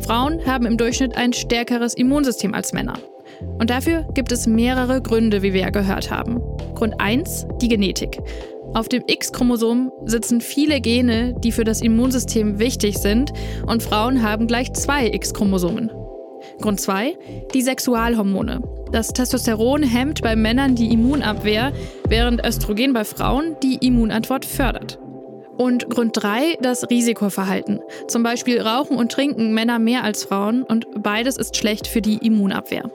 Frauen 0.00 0.44
haben 0.44 0.66
im 0.66 0.76
Durchschnitt 0.76 1.16
ein 1.16 1.32
stärkeres 1.32 1.94
Immunsystem 1.94 2.54
als 2.54 2.72
Männer. 2.72 2.94
Und 3.58 3.70
dafür 3.70 4.06
gibt 4.14 4.32
es 4.32 4.46
mehrere 4.46 5.00
Gründe, 5.00 5.42
wie 5.42 5.52
wir 5.52 5.60
ja 5.62 5.70
gehört 5.70 6.10
haben. 6.10 6.40
Grund 6.74 7.00
1, 7.00 7.46
die 7.60 7.68
Genetik. 7.68 8.18
Auf 8.74 8.88
dem 8.88 9.04
X-Chromosom 9.06 9.92
sitzen 10.04 10.40
viele 10.40 10.80
Gene, 10.80 11.34
die 11.38 11.52
für 11.52 11.64
das 11.64 11.80
Immunsystem 11.80 12.58
wichtig 12.58 12.98
sind, 12.98 13.32
und 13.66 13.82
Frauen 13.82 14.22
haben 14.22 14.46
gleich 14.46 14.72
zwei 14.72 15.06
X-Chromosomen. 15.06 15.90
Grund 16.60 16.80
2, 16.80 17.16
die 17.54 17.62
Sexualhormone. 17.62 18.62
Das 18.92 19.08
Testosteron 19.08 19.82
hemmt 19.82 20.22
bei 20.22 20.36
Männern 20.36 20.74
die 20.74 20.92
Immunabwehr, 20.92 21.72
während 22.08 22.44
Östrogen 22.46 22.92
bei 22.92 23.04
Frauen 23.04 23.56
die 23.62 23.76
Immunantwort 23.86 24.44
fördert. 24.44 24.98
Und 25.56 25.88
Grund 25.88 26.12
3, 26.14 26.58
das 26.60 26.88
Risikoverhalten. 26.90 27.80
Zum 28.08 28.22
Beispiel 28.22 28.60
rauchen 28.60 28.96
und 28.96 29.10
trinken 29.10 29.54
Männer 29.54 29.78
mehr 29.78 30.04
als 30.04 30.24
Frauen 30.24 30.62
und 30.62 30.86
beides 31.02 31.36
ist 31.36 31.56
schlecht 31.56 31.86
für 31.86 32.02
die 32.02 32.18
Immunabwehr. 32.18 32.90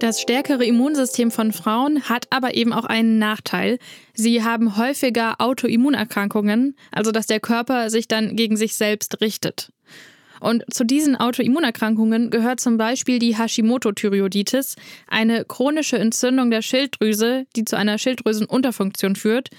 Das 0.00 0.20
stärkere 0.20 0.64
Immunsystem 0.64 1.32
von 1.32 1.52
Frauen 1.52 2.04
hat 2.08 2.28
aber 2.30 2.54
eben 2.54 2.72
auch 2.72 2.84
einen 2.84 3.18
Nachteil. 3.18 3.80
Sie 4.14 4.44
haben 4.44 4.76
häufiger 4.76 5.40
Autoimmunerkrankungen, 5.40 6.76
also 6.92 7.10
dass 7.10 7.26
der 7.26 7.40
Körper 7.40 7.90
sich 7.90 8.06
dann 8.06 8.36
gegen 8.36 8.56
sich 8.56 8.76
selbst 8.76 9.20
richtet. 9.20 9.72
Und 10.40 10.62
zu 10.72 10.84
diesen 10.84 11.16
Autoimmunerkrankungen 11.16 12.30
gehört 12.30 12.60
zum 12.60 12.76
Beispiel 12.76 13.18
die 13.18 13.36
Hashimoto-Thyreoiditis, 13.36 14.76
eine 15.08 15.44
chronische 15.44 15.98
Entzündung 15.98 16.52
der 16.52 16.62
Schilddrüse, 16.62 17.46
die 17.56 17.64
zu 17.64 17.76
einer 17.76 17.98
Schilddrüsenunterfunktion 17.98 19.16
führt. 19.16 19.50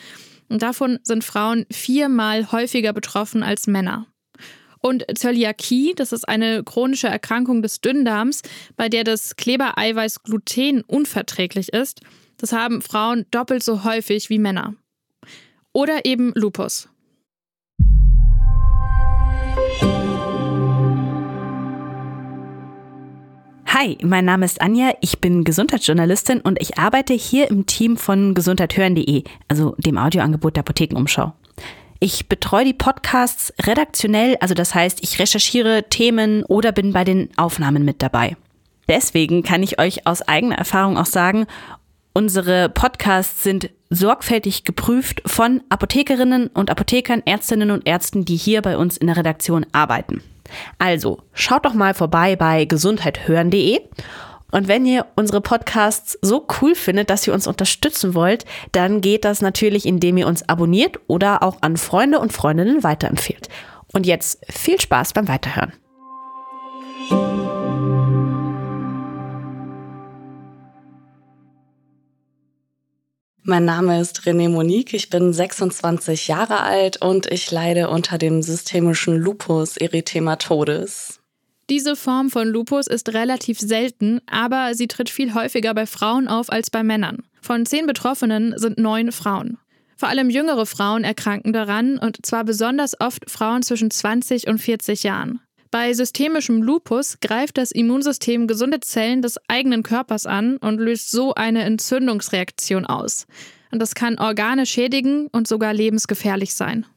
Und 0.47 0.61
davon 0.61 0.99
sind 1.03 1.25
Frauen 1.25 1.65
viermal 1.69 2.49
häufiger 2.53 2.93
betroffen 2.93 3.43
als 3.43 3.67
Männer. 3.67 4.07
Und 4.81 5.05
Zöliakie, 5.15 5.93
das 5.95 6.11
ist 6.11 6.27
eine 6.27 6.63
chronische 6.63 7.07
Erkrankung 7.07 7.61
des 7.61 7.81
Dünndarms, 7.81 8.41
bei 8.75 8.89
der 8.89 9.03
das 9.03 9.35
Klebereiweiß 9.35 10.23
Gluten 10.23 10.81
unverträglich 10.81 11.73
ist. 11.73 12.01
Das 12.37 12.53
haben 12.53 12.81
Frauen 12.81 13.25
doppelt 13.31 13.63
so 13.63 13.83
häufig 13.83 14.29
wie 14.29 14.39
Männer. 14.39 14.75
Oder 15.73 16.05
eben 16.05 16.31
Lupus. 16.35 16.87
Hi, 23.67 23.97
mein 24.03 24.25
Name 24.25 24.45
ist 24.45 24.61
Anja, 24.61 24.93
ich 24.99 25.19
bin 25.19 25.43
Gesundheitsjournalistin 25.43 26.41
und 26.41 26.61
ich 26.61 26.77
arbeite 26.77 27.13
hier 27.13 27.49
im 27.49 27.65
Team 27.65 27.97
von 27.97 28.33
gesundheithören.de, 28.33 29.23
also 29.47 29.75
dem 29.77 29.97
Audioangebot 29.97 30.55
der 30.55 30.61
Apothekenumschau. 30.61 31.33
Ich 32.01 32.29
betreue 32.29 32.63
die 32.63 32.73
Podcasts 32.73 33.53
redaktionell, 33.61 34.37
also 34.39 34.53
das 34.53 34.73
heißt, 34.73 34.99
ich 35.01 35.19
recherchiere 35.19 35.83
Themen 35.89 36.45
oder 36.45 36.71
bin 36.71 36.93
bei 36.93 37.03
den 37.03 37.29
Aufnahmen 37.35 37.83
mit 37.83 38.01
dabei. 38.01 38.37
Deswegen 38.87 39.43
kann 39.43 39.63
ich 39.63 39.79
euch 39.79 40.07
aus 40.07 40.21
eigener 40.21 40.57
Erfahrung 40.57 40.97
auch 40.97 41.05
sagen, 41.05 41.45
unsere 42.13 42.69
Podcasts 42.69 43.43
sind 43.43 43.69
sorgfältig 43.89 44.63
geprüft 44.63 45.21
von 45.25 45.61
Apothekerinnen 45.67 46.47
und 46.47 46.71
Apothekern, 46.71 47.21
Ärztinnen 47.25 47.69
und 47.69 47.85
Ärzten, 47.85 48.23
die 48.23 48.37
hier 48.37 48.61
bei 48.61 48.77
uns 48.77 48.95
in 48.95 49.07
der 49.07 49.17
Redaktion 49.17 49.65
arbeiten. 49.73 50.23
Also, 50.77 51.19
schaut 51.33 51.65
doch 51.65 51.73
mal 51.73 51.93
vorbei 51.93 52.35
bei 52.35 52.65
gesundheithören.de. 52.65 53.81
Und 54.51 54.67
wenn 54.67 54.85
ihr 54.85 55.05
unsere 55.15 55.41
Podcasts 55.41 56.17
so 56.21 56.45
cool 56.61 56.75
findet, 56.75 57.09
dass 57.09 57.27
ihr 57.27 57.33
uns 57.33 57.47
unterstützen 57.47 58.15
wollt, 58.15 58.45
dann 58.71 59.01
geht 59.01 59.25
das 59.25 59.41
natürlich, 59.41 59.85
indem 59.85 60.17
ihr 60.17 60.27
uns 60.27 60.47
abonniert 60.47 60.99
oder 61.07 61.43
auch 61.43 61.57
an 61.61 61.77
Freunde 61.77 62.19
und 62.19 62.33
Freundinnen 62.33 62.83
weiterempfehlt. 62.83 63.47
Und 63.93 64.05
jetzt 64.05 64.39
viel 64.49 64.79
Spaß 64.79 65.13
beim 65.13 65.27
Weiterhören. 65.27 65.73
Mein 73.43 73.65
Name 73.65 73.99
ist 73.99 74.21
René 74.27 74.47
Monique, 74.47 74.93
ich 74.93 75.09
bin 75.09 75.33
26 75.33 76.27
Jahre 76.27 76.61
alt 76.61 77.01
und 77.01 77.31
ich 77.31 77.49
leide 77.49 77.89
unter 77.89 78.19
dem 78.19 78.43
systemischen 78.43 79.17
Lupus 79.17 79.75
erythematodes. 79.75 81.18
Diese 81.69 81.95
Form 81.95 82.31
von 82.31 82.47
Lupus 82.47 82.87
ist 82.87 83.13
relativ 83.13 83.59
selten, 83.59 84.21
aber 84.25 84.73
sie 84.73 84.87
tritt 84.87 85.09
viel 85.09 85.35
häufiger 85.35 85.75
bei 85.75 85.85
Frauen 85.85 86.27
auf 86.27 86.51
als 86.51 86.71
bei 86.71 86.81
Männern. 86.81 87.23
Von 87.41 87.67
zehn 87.67 87.85
Betroffenen 87.85 88.55
sind 88.57 88.79
neun 88.79 89.11
Frauen. 89.11 89.59
Vor 89.95 90.09
allem 90.09 90.31
jüngere 90.31 90.65
Frauen 90.65 91.03
erkranken 91.03 91.53
daran 91.53 91.99
und 91.99 92.25
zwar 92.25 92.43
besonders 92.43 92.99
oft 92.99 93.29
Frauen 93.29 93.61
zwischen 93.61 93.91
20 93.91 94.47
und 94.47 94.57
40 94.57 95.03
Jahren. 95.03 95.41
Bei 95.69 95.93
systemischem 95.93 96.63
Lupus 96.63 97.19
greift 97.19 97.59
das 97.59 97.71
Immunsystem 97.71 98.47
gesunde 98.47 98.79
Zellen 98.79 99.21
des 99.21 99.37
eigenen 99.47 99.83
Körpers 99.83 100.25
an 100.25 100.57
und 100.57 100.79
löst 100.79 101.11
so 101.11 101.35
eine 101.35 101.61
Entzündungsreaktion 101.61 102.87
aus. 102.87 103.27
Und 103.71 103.79
das 103.79 103.93
kann 103.93 104.17
Organe 104.17 104.65
schädigen 104.65 105.27
und 105.27 105.47
sogar 105.47 105.75
lebensgefährlich 105.75 106.55
sein. 106.55 106.87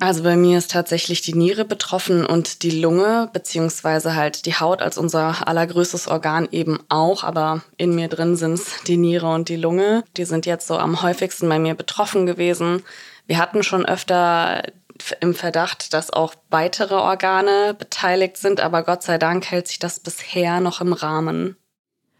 Also 0.00 0.22
bei 0.22 0.36
mir 0.36 0.58
ist 0.58 0.72
tatsächlich 0.72 1.22
die 1.22 1.34
Niere 1.34 1.64
betroffen 1.64 2.26
und 2.26 2.62
die 2.62 2.72
Lunge, 2.72 3.30
beziehungsweise 3.32 4.14
halt 4.14 4.44
die 4.44 4.54
Haut 4.54 4.82
als 4.82 4.98
unser 4.98 5.46
allergrößtes 5.46 6.08
Organ 6.08 6.48
eben 6.50 6.80
auch, 6.88 7.22
aber 7.22 7.62
in 7.76 7.94
mir 7.94 8.08
drin 8.08 8.36
sind 8.36 8.54
es 8.54 8.82
die 8.86 8.96
Niere 8.96 9.32
und 9.32 9.48
die 9.48 9.56
Lunge. 9.56 10.04
Die 10.16 10.24
sind 10.24 10.46
jetzt 10.46 10.66
so 10.66 10.76
am 10.76 11.02
häufigsten 11.02 11.48
bei 11.48 11.58
mir 11.58 11.74
betroffen 11.74 12.26
gewesen. 12.26 12.82
Wir 13.26 13.38
hatten 13.38 13.62
schon 13.62 13.86
öfter 13.86 14.62
im 15.20 15.34
Verdacht, 15.34 15.92
dass 15.92 16.12
auch 16.12 16.34
weitere 16.50 16.94
Organe 16.94 17.74
beteiligt 17.78 18.36
sind, 18.36 18.60
aber 18.60 18.82
Gott 18.82 19.02
sei 19.02 19.18
Dank 19.18 19.50
hält 19.50 19.68
sich 19.68 19.78
das 19.78 20.00
bisher 20.00 20.60
noch 20.60 20.80
im 20.80 20.92
Rahmen. 20.92 21.56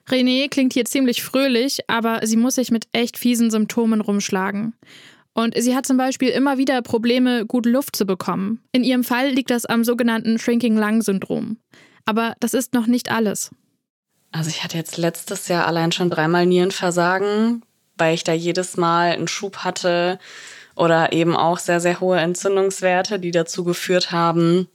René 0.09 0.49
klingt 0.49 0.75
hier 0.75 0.85
ziemlich 0.85 1.23
fröhlich, 1.23 1.89
aber 1.89 2.21
sie 2.25 2.37
muss 2.37 2.57
sich 2.57 2.71
mit 2.71 2.89
echt 2.93 3.17
fiesen 3.17 3.51
Symptomen 3.51 4.01
rumschlagen. 4.01 4.75
Und 5.35 5.55
sie 5.61 5.75
hat 5.75 5.85
zum 5.85 5.97
Beispiel 5.97 6.31
immer 6.31 6.59
wieder 6.59 6.81
Probleme, 6.83 7.45
gut 7.45 7.67
Luft 7.67 7.97
zu 7.97 8.07
bekommen. 8.07 8.63
In 8.73 8.85
ihrem 8.85 9.05
Fall 9.05 9.31
liegt 9.31 9.51
das 9.51 9.67
am 9.67 9.85
sogenannten 9.85 10.39
Shrinking 10.39 10.77
Lung 10.77 11.03
Syndrom. 11.03 11.59
Aber 12.07 12.35
das 12.41 12.55
ist 12.55 12.73
noch 12.73 12.87
nicht 12.87 13.11
alles. 13.11 13.51
Also 14.31 14.51
ich 14.51 14.65
hatte 14.65 14.79
jetzt 14.79 14.97
letztes 14.97 15.49
Jahr 15.49 15.67
allein 15.67 15.93
schon 15.93 16.11
dreimal 16.11 16.47
Nierenversagen, 16.47 17.63
weil 17.99 18.15
ich 18.15 18.25
da 18.25 18.33
jedes 18.33 18.77
Mal 18.77 19.13
einen 19.13 19.29
Schub 19.29 19.59
hatte, 19.59 20.19
oder 20.77 21.13
eben 21.13 21.37
auch 21.37 21.59
sehr, 21.59 21.81
sehr 21.81 22.01
hohe 22.01 22.19
Entzündungswerte, 22.19 23.19
die 23.19 23.31
dazu 23.31 23.65
geführt 23.65 24.13
haben, 24.13 24.69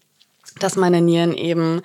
dass 0.59 0.75
meine 0.75 1.01
Nieren 1.01 1.33
eben, 1.33 1.81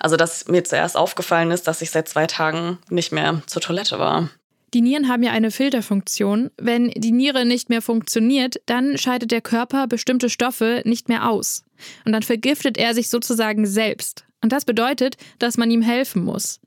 also 0.00 0.16
dass 0.16 0.48
mir 0.48 0.64
zuerst 0.64 0.96
aufgefallen 0.96 1.50
ist, 1.50 1.66
dass 1.66 1.82
ich 1.82 1.90
seit 1.90 2.08
zwei 2.08 2.26
Tagen 2.26 2.78
nicht 2.88 3.12
mehr 3.12 3.42
zur 3.46 3.62
Toilette 3.62 3.98
war. 3.98 4.30
Die 4.74 4.80
Nieren 4.80 5.08
haben 5.08 5.22
ja 5.22 5.32
eine 5.32 5.50
Filterfunktion. 5.50 6.50
Wenn 6.56 6.90
die 6.90 7.12
Niere 7.12 7.44
nicht 7.44 7.68
mehr 7.68 7.82
funktioniert, 7.82 8.60
dann 8.66 8.96
scheidet 8.96 9.30
der 9.30 9.42
Körper 9.42 9.86
bestimmte 9.86 10.30
Stoffe 10.30 10.82
nicht 10.86 11.08
mehr 11.08 11.28
aus. 11.28 11.64
Und 12.06 12.12
dann 12.12 12.22
vergiftet 12.22 12.78
er 12.78 12.94
sich 12.94 13.10
sozusagen 13.10 13.66
selbst. 13.66 14.24
Und 14.40 14.50
das 14.52 14.64
bedeutet, 14.64 15.16
dass 15.38 15.58
man 15.58 15.70
ihm 15.70 15.82
helfen 15.82 16.24
muss. 16.24 16.60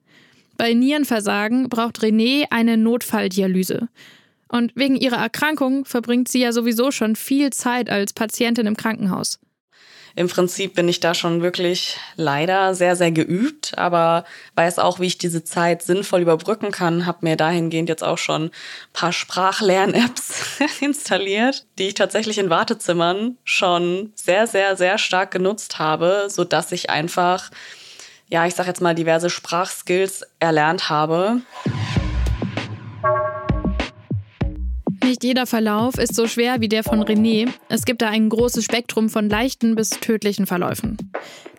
Bei 0.56 0.74
Nierenversagen 0.74 1.68
braucht 1.68 2.00
René 2.00 2.46
eine 2.52 2.78
Notfalldialyse. 2.78 3.90
Und 4.48 4.72
wegen 4.76 4.96
ihrer 4.96 5.18
Erkrankung 5.18 5.86
verbringt 5.86 6.28
sie 6.28 6.42
ja 6.42 6.52
sowieso 6.52 6.92
schon 6.92 7.16
viel 7.16 7.52
Zeit 7.52 7.90
als 7.90 8.14
Patientin 8.14 8.68
im 8.68 8.78
Krankenhaus 8.78 9.40
im 10.18 10.30
Prinzip 10.30 10.76
bin 10.76 10.88
ich 10.88 11.02
da 11.02 11.14
schon 11.14 11.42
wirklich 11.42 11.98
leider 12.16 12.74
sehr, 12.74 12.96
sehr 12.96 13.12
geübt, 13.12 13.78
aber 13.78 14.24
weiß 14.56 14.80
auch, 14.80 15.02
wie 15.02 15.08
ich 15.08 15.18
diese 15.18 15.44
Zeit 15.44 15.84
sinnvoll 15.84 16.22
überbrücken 16.22 16.72
kann. 16.72 17.06
Habe 17.06 17.20
mir 17.22 17.36
dahingehend 17.36 17.90
jetzt 17.90 18.04
auch 18.04 18.18
schon 18.18 18.46
ein 18.46 18.52
paar 18.94 19.12
Sprachlern-Apps 19.12 20.60
installiert, 20.80 21.66
die 21.78 21.88
ich 21.88 21.94
tatsächlich 21.96 22.38
in 22.38 22.50
Wartezimmern 22.50 23.38
schon 23.44 24.14
sehr, 24.16 24.48
sehr, 24.48 24.78
sehr 24.78 24.98
stark 24.98 25.32
genutzt 25.32 25.80
habe, 25.80 26.28
so 26.30 26.46
dass 26.46 26.72
ich 26.72 26.90
einfach, 26.90 27.52
ja, 28.30 28.46
ich 28.46 28.56
sag 28.56 28.68
jetzt 28.68 28.82
mal, 28.82 28.96
diverse 28.96 29.30
Sprachskills 29.30 30.24
erlernt 30.40 30.90
habe. 30.90 31.42
Jeder 35.26 35.48
Verlauf 35.48 35.98
ist 35.98 36.16
so 36.16 36.28
schwer 36.28 36.62
wie 36.62 36.70
der 36.70 36.84
von 36.84 37.02
René. 37.04 37.50
Es 37.68 37.86
gibt 37.86 38.04
da 38.04 38.10
ein 38.10 38.30
großes 38.30 38.64
Spektrum 38.64 39.10
von 39.10 39.28
leichten 39.28 39.76
bis 39.76 39.90
tödlichen 39.90 40.46
Verläufen. 40.46 40.98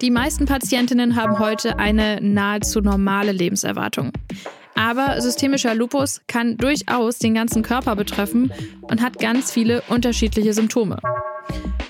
Die 0.01 0.13
meisten 0.13 0.47
Patientinnen 0.47 1.17
haben 1.17 1.41
heute 1.41 1.79
eine 1.79 2.21
nahezu 2.23 2.81
normale 2.81 3.33
Lebenserwartung. 3.33 4.13
Aber 4.77 5.21
systemischer 5.21 5.75
Lupus 5.75 6.21
kann 6.29 6.57
durchaus 6.59 7.19
den 7.19 7.35
ganzen 7.35 7.63
Körper 7.63 7.97
betreffen 7.97 8.53
und 8.83 9.03
hat 9.03 9.19
ganz 9.19 9.51
viele 9.51 9.83
unterschiedliche 9.89 10.53
Symptome. 10.53 10.99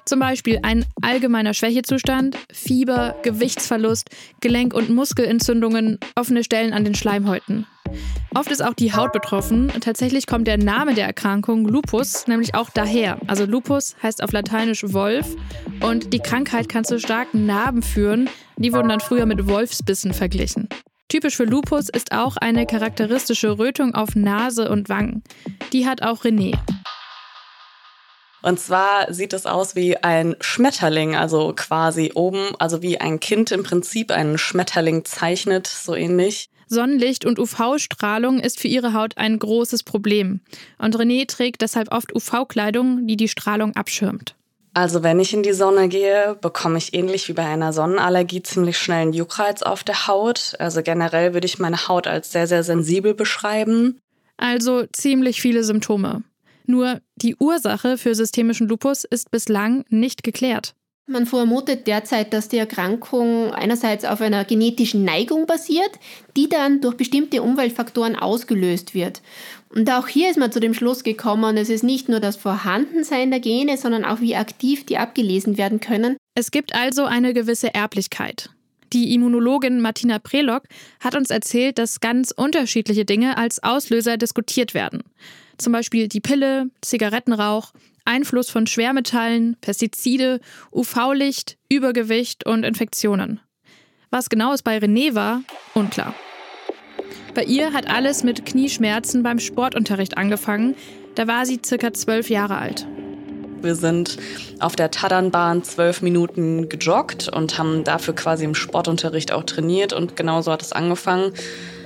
Zum 0.07 0.21
Beispiel 0.21 0.61
ein 0.63 0.85
allgemeiner 1.03 1.53
Schwächezustand, 1.53 2.37
Fieber, 2.53 3.17
Gewichtsverlust, 3.23 4.09
Gelenk- 4.41 4.73
und 4.73 4.89
Muskelentzündungen, 4.89 5.99
offene 6.15 6.45
Stellen 6.45 6.73
an 6.73 6.85
den 6.85 6.95
Schleimhäuten. 6.95 7.67
Oft 8.35 8.51
ist 8.51 8.63
auch 8.63 8.75
die 8.75 8.93
Haut 8.93 9.13
betroffen. 9.13 9.73
Tatsächlich 9.81 10.27
kommt 10.27 10.47
der 10.47 10.59
Name 10.59 10.95
der 10.95 11.07
Erkrankung 11.07 11.67
Lupus 11.67 12.27
nämlich 12.29 12.55
auch 12.55 12.71
daher. 12.71 13.19
Also 13.27 13.47
Lupus 13.47 13.97
heißt 14.03 14.23
auf 14.23 14.31
Lateinisch 14.31 14.85
Wolf 14.93 15.27
und 15.81 16.13
die 16.13 16.21
Krankheit 16.21 16.69
kann 16.69 16.85
zu 16.85 17.01
starken 17.01 17.47
Narben 17.47 17.83
führen. 17.83 18.29
Die 18.59 18.73
wurden 18.73 18.89
dann 18.89 19.01
früher 19.01 19.27
mit 19.27 19.49
Wolfsbissen 19.49 20.15
verglichen. 20.15 20.69
Typisch 21.09 21.37
für 21.37 21.45
Lupus 21.45 21.89
ist 21.89 22.13
auch 22.13 22.37
eine 22.37 22.67
charakteristische 22.67 23.59
Rötung 23.59 23.95
auf 23.95 24.15
Nase 24.15 24.69
und 24.69 24.89
Wangen. 24.89 25.23
Die 25.73 25.87
hat 25.87 26.03
auch 26.03 26.25
René. 26.25 26.57
Und 28.43 28.61
zwar 28.61 29.13
sieht 29.13 29.33
es 29.33 29.47
aus 29.47 29.75
wie 29.75 29.97
ein 29.97 30.37
Schmetterling, 30.41 31.17
also 31.17 31.53
quasi 31.57 32.13
oben, 32.15 32.55
also 32.59 32.83
wie 32.83 33.01
ein 33.01 33.21
Kind 33.21 33.51
im 33.51 33.63
Prinzip 33.63 34.11
einen 34.11 34.39
Schmetterling 34.39 35.05
zeichnet, 35.05 35.67
so 35.67 35.95
ähnlich. 35.95 36.49
Sonnenlicht 36.69 37.25
und 37.25 37.39
UV-Strahlung 37.39 38.41
ist 38.41 38.61
für 38.61 38.69
ihre 38.69 38.93
Haut 38.93 39.17
ein 39.17 39.39
großes 39.39 39.85
Problem. 39.85 40.41
Und 40.79 40.97
René 40.97 41.27
trägt 41.27 41.63
deshalb 41.63 41.93
oft 41.93 42.15
UV-Kleidung, 42.15 43.07
die 43.07 43.17
die 43.17 43.29
Strahlung 43.29 43.75
abschirmt. 43.77 44.35
Also 44.75 45.03
wenn 45.03 45.21
ich 45.21 45.33
in 45.33 45.43
die 45.43 45.55
Sonne 45.55 45.89
gehe, 45.89 46.37
bekomme 46.41 46.77
ich 46.77 46.93
ähnlich 46.93 47.29
wie 47.29 47.33
bei 47.33 47.47
einer 47.47 47.73
Sonnenallergie 47.73 48.43
ziemlich 48.43 48.77
schnell 48.77 49.03
einen 49.03 49.13
Juckreiz 49.15 49.63
auf 49.63 49.85
der 49.85 50.07
Haut. 50.07 50.55
Also 50.59 50.83
generell 50.83 51.33
würde 51.33 51.47
ich 51.47 51.59
meine 51.59 51.89
Haut 51.89 52.07
als 52.07 52.31
sehr, 52.31 52.47
sehr 52.47 52.63
sensibel 52.63 53.15
beschreiben. 53.15 53.99
Also 54.37 54.85
ziemlich 54.93 55.41
viele 55.41 55.65
Symptome. 55.65 56.25
Nur 56.67 57.01
die 57.15 57.37
Ursache 57.37 57.97
für 57.97 58.15
systemischen 58.15 58.69
Lupus 58.69 59.05
ist 59.05 59.31
bislang 59.31 59.85
nicht 59.89 60.23
geklärt. 60.23 60.75
Man 61.09 61.25
vermutet 61.25 61.87
derzeit, 61.87 62.33
dass 62.33 62.49
die 62.49 62.59
Erkrankung 62.59 63.53
einerseits 63.53 64.05
auf 64.05 64.21
einer 64.21 64.45
genetischen 64.45 65.05
Neigung 65.05 65.47
basiert, 65.47 65.93
die 66.37 66.49
dann 66.49 66.81
durch 66.81 66.97
bestimmte 66.97 67.43
Umweltfaktoren 67.43 68.17
ausgelöst 68.17 68.93
wird. 68.93 69.23
Und 69.73 69.89
auch 69.89 70.09
hier 70.09 70.31
ist 70.31 70.37
man 70.37 70.51
zu 70.51 70.59
dem 70.59 70.75
Schluss 70.75 71.05
gekommen, 71.05 71.57
es 71.59 71.71
ist 71.71 71.85
nicht 71.85 72.09
nur 72.09 72.19
das 72.19 72.35
Vorhandensein 72.35 73.31
der 73.31 73.39
Gene, 73.39 73.77
sondern 73.77 74.05
auch 74.05 74.21
wie 74.21 74.35
aktiv 74.35 74.85
die 74.85 74.99
abgelesen 74.99 75.59
werden 75.59 75.79
können. 75.79 76.17
Es 76.35 76.51
gibt 76.51 76.75
also 76.75 77.05
eine 77.05 77.35
gewisse 77.35 77.73
Erblichkeit. 77.73 78.51
Die 78.93 79.15
Immunologin 79.15 79.81
Martina 79.81 80.19
Prelock 80.19 80.65
hat 80.99 81.15
uns 81.15 81.31
erzählt, 81.31 81.79
dass 81.79 82.01
ganz 82.01 82.33
unterschiedliche 82.33 83.05
Dinge 83.05 83.37
als 83.37 83.63
Auslöser 83.63 84.17
diskutiert 84.17 84.75
werden. 84.75 85.03
Zum 85.59 85.73
Beispiel 85.73 86.09
die 86.09 86.21
Pille, 86.21 86.71
Zigarettenrauch, 86.83 87.73
Einfluss 88.05 88.51
von 88.51 88.67
Schwermetallen, 88.67 89.57
Pestizide, 89.61 90.41
UV-Licht, 90.73 91.57
Übergewicht 91.69 92.47
und 92.47 92.65
Infektionen. 92.65 93.41
Was 94.11 94.29
genau 94.29 94.53
es 94.53 94.63
bei 94.63 94.79
René 94.79 95.15
war, 95.15 95.43
unklar. 95.75 96.15
Bei 97.35 97.45
ihr 97.45 97.73
hat 97.73 97.91
alles 97.91 98.23
mit 98.23 98.47
Knieschmerzen 98.47 99.23
beim 99.23 99.39
Sportunterricht 99.39 100.17
angefangen. 100.17 100.75
Da 101.17 101.27
war 101.27 101.45
sie 101.45 101.61
circa 101.65 101.93
zwölf 101.93 102.31
Jahre 102.31 102.57
alt. 102.57 102.87
Wir 103.61 103.75
sind 103.75 104.19
auf 104.61 104.77
der 104.77 104.91
Taddernbahn 104.91 105.65
zwölf 105.65 106.01
Minuten 106.01 106.69
gejoggt 106.69 107.29
und 107.29 107.59
haben 107.59 107.85
dafür 107.85 108.15
quasi 108.15 108.45
im 108.45 108.55
Sportunterricht 108.55 109.33
auch 109.33 109.43
trainiert. 109.43 109.93
Und 109.93 110.17
genauso 110.17 110.53
hat 110.53 110.63
es 110.63 110.73
angefangen, 110.73 111.33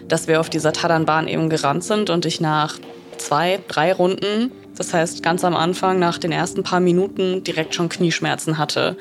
dass 0.06 0.28
wir 0.28 0.40
auf 0.40 0.50
dieser 0.50 0.72
Taddernbahn 0.72 1.26
eben 1.26 1.48
gerannt 1.48 1.84
sind 1.84 2.10
und 2.10 2.26
ich 2.26 2.40
nach 2.40 2.78
zwei, 3.20 3.60
drei 3.68 3.92
Runden, 3.92 4.50
das 4.76 4.94
heißt 4.94 5.22
ganz 5.22 5.44
am 5.44 5.54
Anfang, 5.54 5.98
nach 5.98 6.18
den 6.18 6.32
ersten 6.32 6.62
paar 6.62 6.80
Minuten, 6.80 7.44
direkt 7.44 7.74
schon 7.74 7.88
Knieschmerzen 7.88 8.58
hatte. 8.58 8.96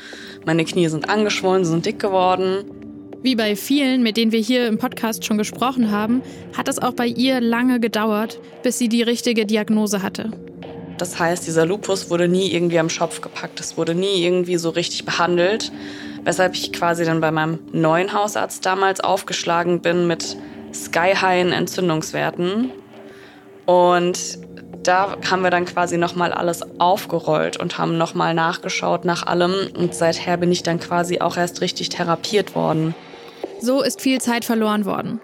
Meine 0.45 0.65
Knie 0.65 0.87
sind 0.89 1.09
angeschwollen, 1.09 1.65
sind 1.65 1.85
dick 1.85 1.99
geworden. 1.99 2.65
Wie 3.21 3.35
bei 3.35 3.55
vielen, 3.55 4.03
mit 4.03 4.17
denen 4.17 4.31
wir 4.31 4.39
hier 4.39 4.67
im 4.67 4.77
Podcast 4.77 5.25
schon 5.25 5.37
gesprochen 5.37 5.91
haben, 5.91 6.21
hat 6.55 6.67
es 6.67 6.79
auch 6.79 6.93
bei 6.93 7.05
ihr 7.05 7.41
lange 7.41 7.79
gedauert, 7.79 8.39
bis 8.63 8.77
sie 8.77 8.89
die 8.89 9.01
richtige 9.01 9.45
Diagnose 9.45 10.01
hatte. 10.01 10.31
Das 10.97 11.17
heißt, 11.17 11.47
dieser 11.47 11.65
Lupus 11.65 12.09
wurde 12.09 12.27
nie 12.27 12.51
irgendwie 12.51 12.79
am 12.79 12.89
Schopf 12.89 13.21
gepackt. 13.21 13.59
Es 13.61 13.77
wurde 13.77 13.95
nie 13.95 14.23
irgendwie 14.23 14.57
so 14.57 14.69
richtig 14.69 15.05
behandelt. 15.05 15.71
Weshalb 16.25 16.55
ich 16.55 16.73
quasi 16.73 17.05
dann 17.05 17.21
bei 17.21 17.31
meinem 17.31 17.59
neuen 17.71 18.13
Hausarzt 18.13 18.65
damals 18.65 18.99
aufgeschlagen 18.99 19.81
bin 19.81 20.07
mit 20.07 20.35
sky-high 20.73 21.53
Entzündungswerten. 21.53 22.71
Und 23.69 24.39
da 24.81 25.15
haben 25.29 25.43
wir 25.43 25.51
dann 25.51 25.65
quasi 25.65 25.97
nochmal 25.97 26.33
alles 26.33 26.63
aufgerollt 26.79 27.57
und 27.57 27.77
haben 27.77 27.99
nochmal 27.99 28.33
nachgeschaut 28.33 29.05
nach 29.05 29.27
allem. 29.27 29.53
Und 29.77 29.93
seither 29.93 30.37
bin 30.37 30.51
ich 30.51 30.63
dann 30.63 30.79
quasi 30.79 31.21
auch 31.21 31.37
erst 31.37 31.61
richtig 31.61 31.89
therapiert 31.89 32.55
worden. 32.55 32.95
So 33.61 33.83
ist 33.83 34.01
viel 34.01 34.19
Zeit 34.19 34.43
verloren 34.43 34.85
worden. 34.85 35.21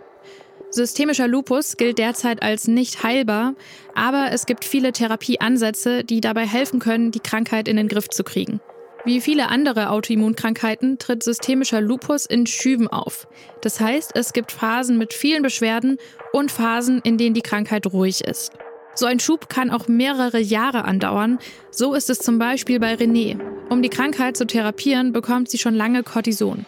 Systemischer 0.69 1.27
Lupus 1.27 1.75
gilt 1.75 1.97
derzeit 1.97 2.43
als 2.43 2.67
nicht 2.67 3.01
heilbar, 3.01 3.55
aber 3.95 4.27
es 4.31 4.45
gibt 4.45 4.63
viele 4.63 4.91
Therapieansätze, 4.91 6.03
die 6.03 6.21
dabei 6.21 6.45
helfen 6.45 6.79
können, 6.79 7.09
die 7.09 7.21
Krankheit 7.21 7.67
in 7.67 7.77
den 7.77 7.87
Griff 7.87 8.09
zu 8.09 8.23
kriegen. 8.23 8.59
Wie 9.05 9.21
viele 9.21 9.49
andere 9.49 9.91
Autoimmunkrankheiten 9.91 10.97
tritt 10.97 11.21
systemischer 11.21 11.79
Lupus 11.79 12.25
in 12.25 12.47
Schüben 12.47 12.87
auf. 12.87 13.27
Das 13.61 13.79
heißt, 13.79 14.11
es 14.15 14.33
gibt 14.33 14.51
Phasen 14.51 14.97
mit 14.97 15.13
vielen 15.13 15.43
Beschwerden 15.43 15.97
und 16.33 16.51
Phasen, 16.51 17.01
in 17.03 17.19
denen 17.19 17.35
die 17.35 17.43
Krankheit 17.43 17.85
ruhig 17.85 18.23
ist. 18.23 18.51
So 18.95 19.05
ein 19.05 19.19
Schub 19.19 19.47
kann 19.47 19.69
auch 19.69 19.87
mehrere 19.87 20.39
Jahre 20.39 20.85
andauern. 20.85 21.37
So 21.69 21.93
ist 21.93 22.09
es 22.09 22.17
zum 22.17 22.39
Beispiel 22.39 22.79
bei 22.79 22.95
René. 22.95 23.39
Um 23.69 23.83
die 23.83 23.89
Krankheit 23.89 24.37
zu 24.37 24.47
therapieren, 24.47 25.13
bekommt 25.13 25.51
sie 25.51 25.59
schon 25.59 25.75
lange 25.75 26.01
Cortison. 26.01 26.65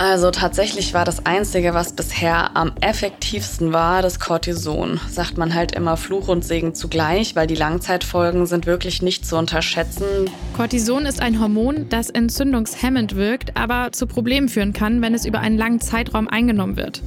Also 0.00 0.30
tatsächlich 0.30 0.94
war 0.94 1.04
das 1.04 1.26
Einzige, 1.26 1.74
was 1.74 1.92
bisher 1.92 2.56
am 2.56 2.72
effektivsten 2.80 3.74
war, 3.74 4.00
das 4.00 4.18
Cortison. 4.18 4.98
Sagt 5.10 5.36
man 5.36 5.54
halt 5.54 5.72
immer 5.72 5.98
Fluch 5.98 6.28
und 6.28 6.42
Segen 6.42 6.74
zugleich, 6.74 7.36
weil 7.36 7.46
die 7.46 7.54
Langzeitfolgen 7.54 8.46
sind 8.46 8.64
wirklich 8.64 9.02
nicht 9.02 9.26
zu 9.26 9.36
unterschätzen. 9.36 10.30
Cortison 10.56 11.04
ist 11.04 11.20
ein 11.20 11.38
Hormon, 11.38 11.90
das 11.90 12.08
entzündungshemmend 12.08 13.14
wirkt, 13.14 13.58
aber 13.58 13.92
zu 13.92 14.06
Problemen 14.06 14.48
führen 14.48 14.72
kann, 14.72 15.02
wenn 15.02 15.12
es 15.12 15.26
über 15.26 15.40
einen 15.40 15.58
langen 15.58 15.82
Zeitraum 15.82 16.28
eingenommen 16.28 16.78
wird. 16.78 17.02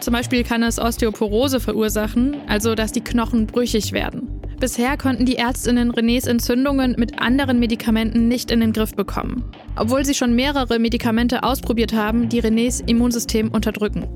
Zum 0.00 0.12
Beispiel 0.12 0.44
kann 0.44 0.62
es 0.62 0.78
Osteoporose 0.78 1.60
verursachen, 1.60 2.36
also 2.46 2.74
dass 2.74 2.92
die 2.92 3.02
Knochen 3.02 3.46
brüchig 3.46 3.92
werden. 3.92 4.40
Bisher 4.58 4.96
konnten 4.96 5.26
die 5.26 5.36
Ärztinnen 5.36 5.92
Renés 5.92 6.26
Entzündungen 6.26 6.94
mit 6.98 7.20
anderen 7.20 7.58
Medikamenten 7.58 8.26
nicht 8.26 8.50
in 8.50 8.60
den 8.60 8.72
Griff 8.72 8.94
bekommen, 8.94 9.44
obwohl 9.76 10.04
sie 10.04 10.14
schon 10.14 10.34
mehrere 10.34 10.78
Medikamente 10.78 11.42
ausprobiert 11.42 11.92
haben, 11.92 12.30
die 12.30 12.40
Renés 12.40 12.82
Immunsystem 12.88 13.50
unterdrücken. 13.50 14.06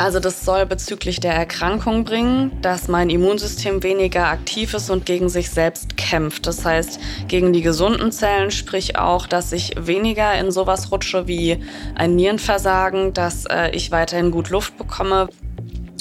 Also 0.00 0.18
das 0.18 0.46
soll 0.46 0.64
bezüglich 0.64 1.20
der 1.20 1.34
Erkrankung 1.34 2.04
bringen, 2.04 2.52
dass 2.62 2.88
mein 2.88 3.10
Immunsystem 3.10 3.82
weniger 3.82 4.28
aktiv 4.28 4.72
ist 4.72 4.88
und 4.88 5.04
gegen 5.04 5.28
sich 5.28 5.50
selbst 5.50 5.98
kämpft. 5.98 6.46
Das 6.46 6.64
heißt, 6.64 6.98
gegen 7.28 7.52
die 7.52 7.60
gesunden 7.60 8.10
Zellen, 8.10 8.50
sprich 8.50 8.96
auch, 8.96 9.26
dass 9.26 9.52
ich 9.52 9.74
weniger 9.78 10.32
in 10.38 10.52
sowas 10.52 10.90
rutsche 10.90 11.28
wie 11.28 11.62
ein 11.96 12.16
Nierenversagen, 12.16 13.12
dass 13.12 13.44
äh, 13.44 13.72
ich 13.72 13.90
weiterhin 13.90 14.30
gut 14.30 14.48
Luft 14.48 14.78
bekomme. 14.78 15.28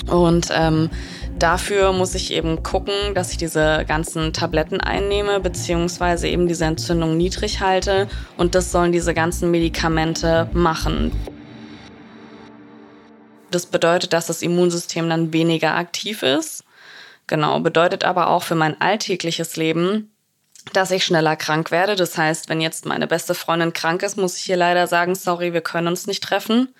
Und 0.08 0.48
ähm, 0.54 0.90
dafür 1.38 1.92
muss 1.92 2.16
ich 2.16 2.32
eben 2.32 2.64
gucken, 2.64 2.94
dass 3.16 3.32
ich 3.32 3.38
diese 3.38 3.84
ganzen 3.86 4.32
Tabletten 4.32 4.80
einnehme, 4.80 5.42
beziehungsweise 5.42 6.30
eben 6.30 6.48
diese 6.48 6.64
Entzündung 6.64 7.18
niedrig 7.18 7.60
halte. 7.60 8.08
Und 8.38 8.56
das 8.56 8.72
sollen 8.72 8.94
diese 8.94 9.14
ganzen 9.14 9.52
Medikamente 9.52 10.50
machen. 10.54 11.12
Das 13.52 13.66
bedeutet, 13.66 14.14
dass 14.14 14.28
das 14.28 14.42
Immunsystem 14.42 15.10
dann 15.10 15.34
weniger 15.34 15.76
aktiv 15.76 16.24
ist. 16.24 16.64
Genau, 17.28 17.60
bedeutet 17.60 18.04
aber 18.04 18.30
auch 18.30 18.44
für 18.44 18.56
mein 18.56 18.80
alltägliches 18.82 19.56
Leben, 19.56 20.12
dass 20.74 20.92
ich 20.92 21.06
schneller 21.06 21.36
krank 21.36 21.72
werde. 21.72 21.96
Das 21.96 22.18
heißt, 22.18 22.50
wenn 22.50 22.62
jetzt 22.62 22.86
meine 22.86 23.08
beste 23.08 23.36
Freundin 23.36 23.74
krank 23.74 24.04
ist, 24.04 24.18
muss 24.18 24.38
ich 24.38 24.44
hier 24.44 24.58
leider 24.58 24.88
sagen, 24.88 25.16
sorry, 25.16 25.54
wir 25.54 25.62
können 25.62 25.88
uns 25.88 26.08
nicht 26.08 26.24
treffen. 26.24 26.74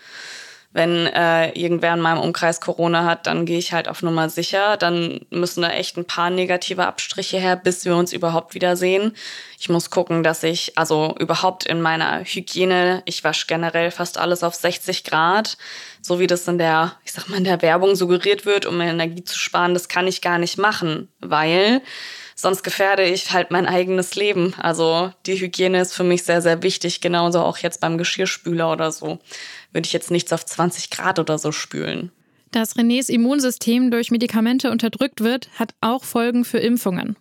Wenn 0.72 1.08
äh, 1.08 1.50
irgendwer 1.60 1.96
in 1.96 2.00
meinem 2.00 2.20
Umkreis 2.20 2.62
Corona 2.62 3.04
hat, 3.04 3.26
dann 3.26 3.48
gehe 3.48 3.58
ich 3.58 3.74
halt 3.74 3.88
auf 3.88 4.04
Nummer 4.04 4.30
sicher. 4.30 4.78
Dann 4.78 5.22
müssen 5.32 5.64
da 5.64 5.72
echt 5.72 5.98
ein 5.98 6.06
paar 6.06 6.30
negative 6.30 6.86
Abstriche 6.86 7.38
her, 7.38 7.56
bis 7.56 7.86
wir 7.86 7.96
uns 7.96 8.14
überhaupt 8.14 8.54
wiedersehen. 8.54 9.16
Ich 9.60 9.68
muss 9.70 9.90
gucken, 9.90 10.22
dass 10.22 10.44
ich, 10.44 10.78
also 10.78 11.16
überhaupt 11.20 11.66
in 11.66 11.82
meiner 11.82 12.24
Hygiene, 12.24 13.02
ich 13.06 13.24
wasche 13.24 13.48
generell 13.48 13.90
fast 13.90 14.20
alles 14.20 14.44
auf 14.44 14.54
60 14.54 15.04
Grad, 15.04 15.58
so 16.02 16.20
wie 16.20 16.28
das 16.28 16.48
in 16.48 16.60
der, 16.60 16.94
ich 17.04 17.14
sag 17.14 17.30
mal, 17.30 17.38
in 17.38 17.46
der 17.46 17.64
Werbung 17.64 17.96
suggeriert 17.96 18.46
wird, 18.46 18.68
um 18.68 18.80
Energie 18.80 19.24
zu 19.24 19.40
sparen, 19.40 19.74
das 19.74 19.90
kann 19.90 20.08
ich 20.08 20.22
gar 20.22 20.38
nicht 20.38 20.60
machen, 20.60 21.10
weil 21.20 21.82
sonst 22.42 22.64
gefährde 22.64 23.04
ich 23.04 23.32
halt 23.32 23.52
mein 23.52 23.66
eigenes 23.66 24.16
Leben. 24.16 24.54
Also 24.58 25.12
die 25.26 25.40
Hygiene 25.40 25.82
ist 25.82 25.94
für 25.94 26.04
mich 26.04 26.24
sehr, 26.24 26.42
sehr 26.42 26.64
wichtig, 26.64 27.02
genauso 27.02 27.40
auch 27.40 27.58
jetzt 27.58 27.82
beim 27.82 27.98
Geschirrspüler 27.98 28.72
oder 28.72 28.92
so. 28.92 29.20
Würde 29.72 29.86
ich 29.86 29.94
jetzt 29.94 30.12
nichts 30.12 30.32
auf 30.32 30.46
20 30.46 30.90
Grad 30.90 31.20
oder 31.20 31.38
so 31.38 31.52
spülen. 31.52 32.12
Dass 32.52 32.78
Renés 32.78 33.10
Immunsystem 33.10 33.92
durch 33.92 34.10
Medikamente 34.10 34.72
unterdrückt 34.72 35.22
wird, 35.22 35.50
hat 35.56 35.76
auch 35.82 36.04
Folgen 36.04 36.46
für 36.46 36.60
Impfungen. 36.60 37.16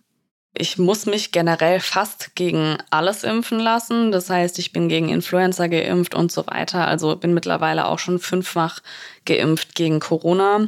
Ich 0.57 0.77
muss 0.77 1.05
mich 1.05 1.31
generell 1.31 1.79
fast 1.79 2.35
gegen 2.35 2.77
alles 2.89 3.23
impfen 3.23 3.59
lassen. 3.59 4.11
Das 4.11 4.29
heißt, 4.29 4.57
ich 4.57 4.71
bin 4.71 4.89
gegen 4.89 5.09
Influenza 5.09 5.67
geimpft 5.67 6.15
und 6.15 6.31
so 6.31 6.47
weiter. 6.47 6.87
Also 6.87 7.15
bin 7.15 7.33
mittlerweile 7.33 7.87
auch 7.87 7.99
schon 7.99 8.19
fünffach 8.19 8.79
geimpft 9.25 9.75
gegen 9.75 9.99
Corona. 9.99 10.67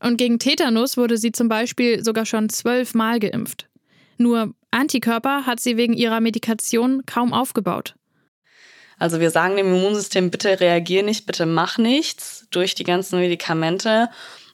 Und 0.00 0.18
gegen 0.18 0.38
Tetanus 0.38 0.96
wurde 0.96 1.18
sie 1.18 1.32
zum 1.32 1.48
Beispiel 1.48 2.04
sogar 2.04 2.26
schon 2.26 2.48
zwölfmal 2.48 3.18
geimpft. 3.18 3.66
Nur 4.18 4.54
Antikörper 4.70 5.46
hat 5.46 5.60
sie 5.60 5.76
wegen 5.76 5.94
ihrer 5.94 6.20
Medikation 6.20 7.04
kaum 7.06 7.32
aufgebaut. 7.32 7.94
Also 8.98 9.20
wir 9.20 9.30
sagen 9.30 9.56
dem 9.56 9.74
Immunsystem, 9.74 10.30
bitte 10.30 10.58
reagier 10.58 11.02
nicht, 11.02 11.26
bitte 11.26 11.44
mach 11.44 11.76
nichts 11.76 12.46
durch 12.50 12.74
die 12.74 12.84
ganzen 12.84 13.18
Medikamente 13.20 14.08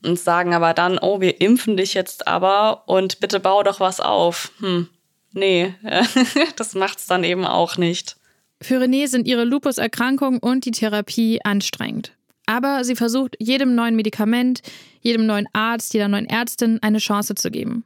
und 0.04 0.18
sagen 0.18 0.52
aber 0.52 0.74
dann, 0.74 0.98
oh, 0.98 1.20
wir 1.20 1.40
impfen 1.40 1.76
dich 1.76 1.94
jetzt 1.94 2.26
aber 2.26 2.88
und 2.88 3.20
bitte 3.20 3.38
bau 3.38 3.62
doch 3.62 3.78
was 3.78 4.00
auf. 4.00 4.50
Hm, 4.58 4.88
nee, 5.32 5.74
das 6.56 6.74
macht's 6.74 7.06
dann 7.06 7.22
eben 7.22 7.44
auch 7.44 7.76
nicht. 7.76 8.16
Für 8.60 8.80
René 8.80 9.08
sind 9.08 9.26
ihre 9.26 9.44
Lupus-Erkrankung 9.44 10.38
und 10.38 10.64
die 10.64 10.70
Therapie 10.70 11.40
anstrengend. 11.44 12.12
Aber 12.46 12.84
sie 12.84 12.96
versucht, 12.96 13.36
jedem 13.38 13.74
neuen 13.74 13.96
Medikament, 13.96 14.62
jedem 15.00 15.26
neuen 15.26 15.48
Arzt, 15.52 15.94
jeder 15.94 16.08
neuen 16.08 16.26
Ärztin 16.26 16.80
eine 16.82 16.98
Chance 16.98 17.34
zu 17.34 17.50
geben. 17.50 17.84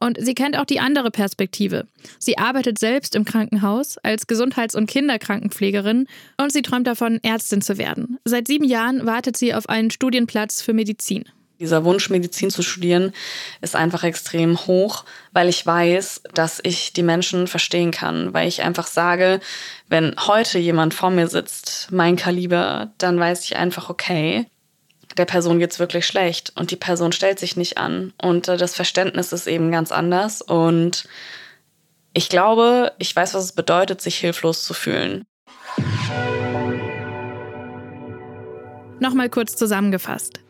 Und 0.00 0.16
sie 0.18 0.34
kennt 0.34 0.58
auch 0.58 0.64
die 0.64 0.80
andere 0.80 1.10
Perspektive. 1.10 1.86
Sie 2.18 2.38
arbeitet 2.38 2.78
selbst 2.78 3.14
im 3.14 3.26
Krankenhaus 3.26 3.98
als 3.98 4.26
Gesundheits- 4.26 4.74
und 4.74 4.86
Kinderkrankenpflegerin 4.86 6.06
und 6.38 6.52
sie 6.52 6.62
träumt 6.62 6.86
davon, 6.86 7.20
Ärztin 7.22 7.60
zu 7.60 7.76
werden. 7.76 8.18
Seit 8.24 8.46
sieben 8.46 8.64
Jahren 8.64 9.04
wartet 9.04 9.36
sie 9.36 9.54
auf 9.54 9.68
einen 9.68 9.90
Studienplatz 9.90 10.62
für 10.62 10.72
Medizin. 10.72 11.24
Dieser 11.60 11.84
Wunsch, 11.84 12.08
Medizin 12.08 12.48
zu 12.48 12.62
studieren, 12.62 13.12
ist 13.60 13.76
einfach 13.76 14.02
extrem 14.02 14.58
hoch, 14.66 15.04
weil 15.32 15.50
ich 15.50 15.66
weiß, 15.66 16.22
dass 16.32 16.58
ich 16.62 16.94
die 16.94 17.02
Menschen 17.02 17.46
verstehen 17.46 17.90
kann, 17.90 18.32
weil 18.32 18.48
ich 18.48 18.62
einfach 18.62 18.86
sage, 18.86 19.40
wenn 19.86 20.16
heute 20.26 20.58
jemand 20.58 20.94
vor 20.94 21.10
mir 21.10 21.28
sitzt, 21.28 21.88
mein 21.90 22.16
Kaliber, 22.16 22.92
dann 22.96 23.20
weiß 23.20 23.44
ich 23.44 23.56
einfach, 23.56 23.90
okay, 23.90 24.46
der 25.16 25.24
Person 25.24 25.58
geht's 25.58 25.78
wirklich 25.78 26.06
schlecht 26.06 26.52
und 26.56 26.70
die 26.70 26.76
Person 26.76 27.12
stellt 27.12 27.38
sich 27.38 27.56
nicht 27.56 27.78
an 27.78 28.12
und 28.22 28.48
äh, 28.48 28.56
das 28.56 28.74
Verständnis 28.74 29.32
ist 29.32 29.46
eben 29.46 29.70
ganz 29.70 29.92
anders 29.92 30.42
und 30.42 31.08
ich 32.12 32.28
glaube, 32.28 32.92
ich 32.98 33.14
weiß, 33.14 33.34
was 33.34 33.44
es 33.44 33.52
bedeutet, 33.52 34.00
sich 34.00 34.16
hilflos 34.16 34.64
zu 34.64 34.74
fühlen. 34.74 35.24
Nochmal 38.98 39.30
kurz 39.30 39.56
zusammengefasst. 39.56 40.40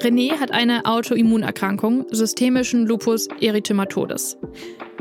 René 0.00 0.38
hat 0.38 0.50
eine 0.50 0.84
Autoimmunerkrankung, 0.84 2.06
systemischen 2.10 2.86
Lupus 2.86 3.28
erythematodes. 3.40 4.36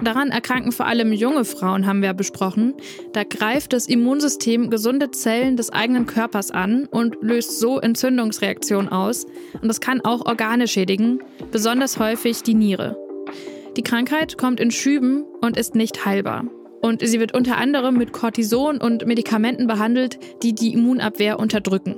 Daran 0.02 0.30
erkranken 0.30 0.72
vor 0.72 0.88
allem 0.88 1.12
junge 1.12 1.44
Frauen, 1.46 1.86
haben 1.86 2.02
wir 2.02 2.14
besprochen. 2.14 2.74
Da 3.14 3.24
greift 3.24 3.74
das 3.74 3.88
Immunsystem 3.88 4.70
gesunde 4.70 5.12
Zellen 5.12 5.58
des 5.58 5.70
eigenen 5.72 6.06
Körpers 6.06 6.52
an 6.52 6.86
und 6.86 7.18
löst 7.22 7.60
so 7.60 7.80
Entzündungsreaktionen 7.80 8.90
aus. 8.90 9.26
Und 9.62 9.68
das 9.68 9.82
kann 9.82 10.02
auch 10.02 10.26
Organe 10.26 10.68
schädigen, 10.68 11.20
besonders 11.52 12.00
häufig 12.00 12.44
die 12.44 12.56
Niere. 12.56 12.98
Die 13.76 13.84
Krankheit 13.84 14.38
kommt 14.38 14.60
in 14.62 14.72
Schüben 14.72 15.26
und 15.42 15.58
ist 15.58 15.76
nicht 15.76 16.06
heilbar. 16.06 16.46
Und 16.82 17.06
sie 17.06 17.20
wird 17.20 17.34
unter 17.34 17.58
anderem 17.58 17.98
mit 17.98 18.14
Cortison 18.14 18.78
und 18.78 19.06
Medikamenten 19.06 19.68
behandelt, 19.68 20.20
die 20.44 20.54
die 20.54 20.74
Immunabwehr 20.74 21.40
unterdrücken. 21.40 21.98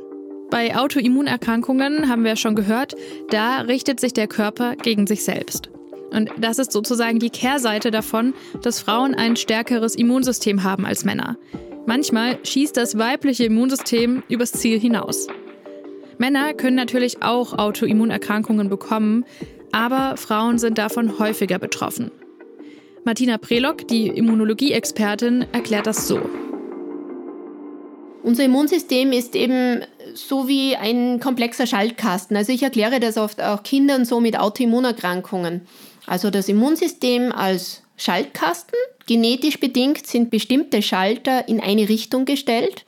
Bei 0.49 0.77
Autoimmunerkrankungen 0.77 2.07
haben 2.07 2.23
wir 2.23 2.37
schon 2.37 2.55
gehört, 2.55 2.95
da 3.29 3.59
richtet 3.61 3.99
sich 3.99 4.13
der 4.13 4.27
Körper 4.27 4.75
gegen 4.75 5.05
sich 5.05 5.23
selbst. 5.23 5.69
Und 6.11 6.31
das 6.37 6.57
ist 6.57 6.71
sozusagen 6.71 7.19
die 7.19 7.29
Kehrseite 7.29 7.91
davon, 7.91 8.33
dass 8.61 8.79
Frauen 8.79 9.13
ein 9.13 9.35
stärkeres 9.35 9.95
Immunsystem 9.95 10.63
haben 10.63 10.85
als 10.85 11.03
Männer. 11.03 11.37
Manchmal 11.85 12.39
schießt 12.43 12.77
das 12.77 12.97
weibliche 12.97 13.45
Immunsystem 13.45 14.23
übers 14.29 14.53
Ziel 14.53 14.79
hinaus. 14.79 15.27
Männer 16.17 16.53
können 16.53 16.75
natürlich 16.75 17.21
auch 17.21 17.57
Autoimmunerkrankungen 17.57 18.69
bekommen, 18.69 19.25
aber 19.71 20.15
Frauen 20.15 20.59
sind 20.59 20.77
davon 20.77 21.19
häufiger 21.19 21.59
betroffen. 21.59 22.11
Martina 23.03 23.37
Prelock, 23.37 23.87
die 23.87 24.07
Immunologie-Expertin, 24.07 25.45
erklärt 25.51 25.87
das 25.87 26.07
so. 26.07 26.21
Unser 28.23 28.45
Immunsystem 28.45 29.13
ist 29.13 29.35
eben 29.35 29.81
so 30.17 30.47
wie 30.47 30.75
ein 30.75 31.19
komplexer 31.19 31.67
Schaltkasten. 31.67 32.35
Also 32.35 32.51
ich 32.51 32.63
erkläre 32.63 32.99
das 32.99 33.17
oft 33.17 33.41
auch 33.41 33.63
Kindern 33.63 34.05
so 34.05 34.19
mit 34.19 34.37
Autoimmunerkrankungen. 34.39 35.67
Also 36.05 36.29
das 36.29 36.49
Immunsystem 36.49 37.31
als 37.31 37.83
Schaltkasten. 37.97 38.77
Genetisch 39.05 39.59
bedingt 39.59 40.05
sind 40.05 40.29
bestimmte 40.29 40.81
Schalter 40.81 41.47
in 41.47 41.59
eine 41.59 41.87
Richtung 41.89 42.25
gestellt 42.25 42.85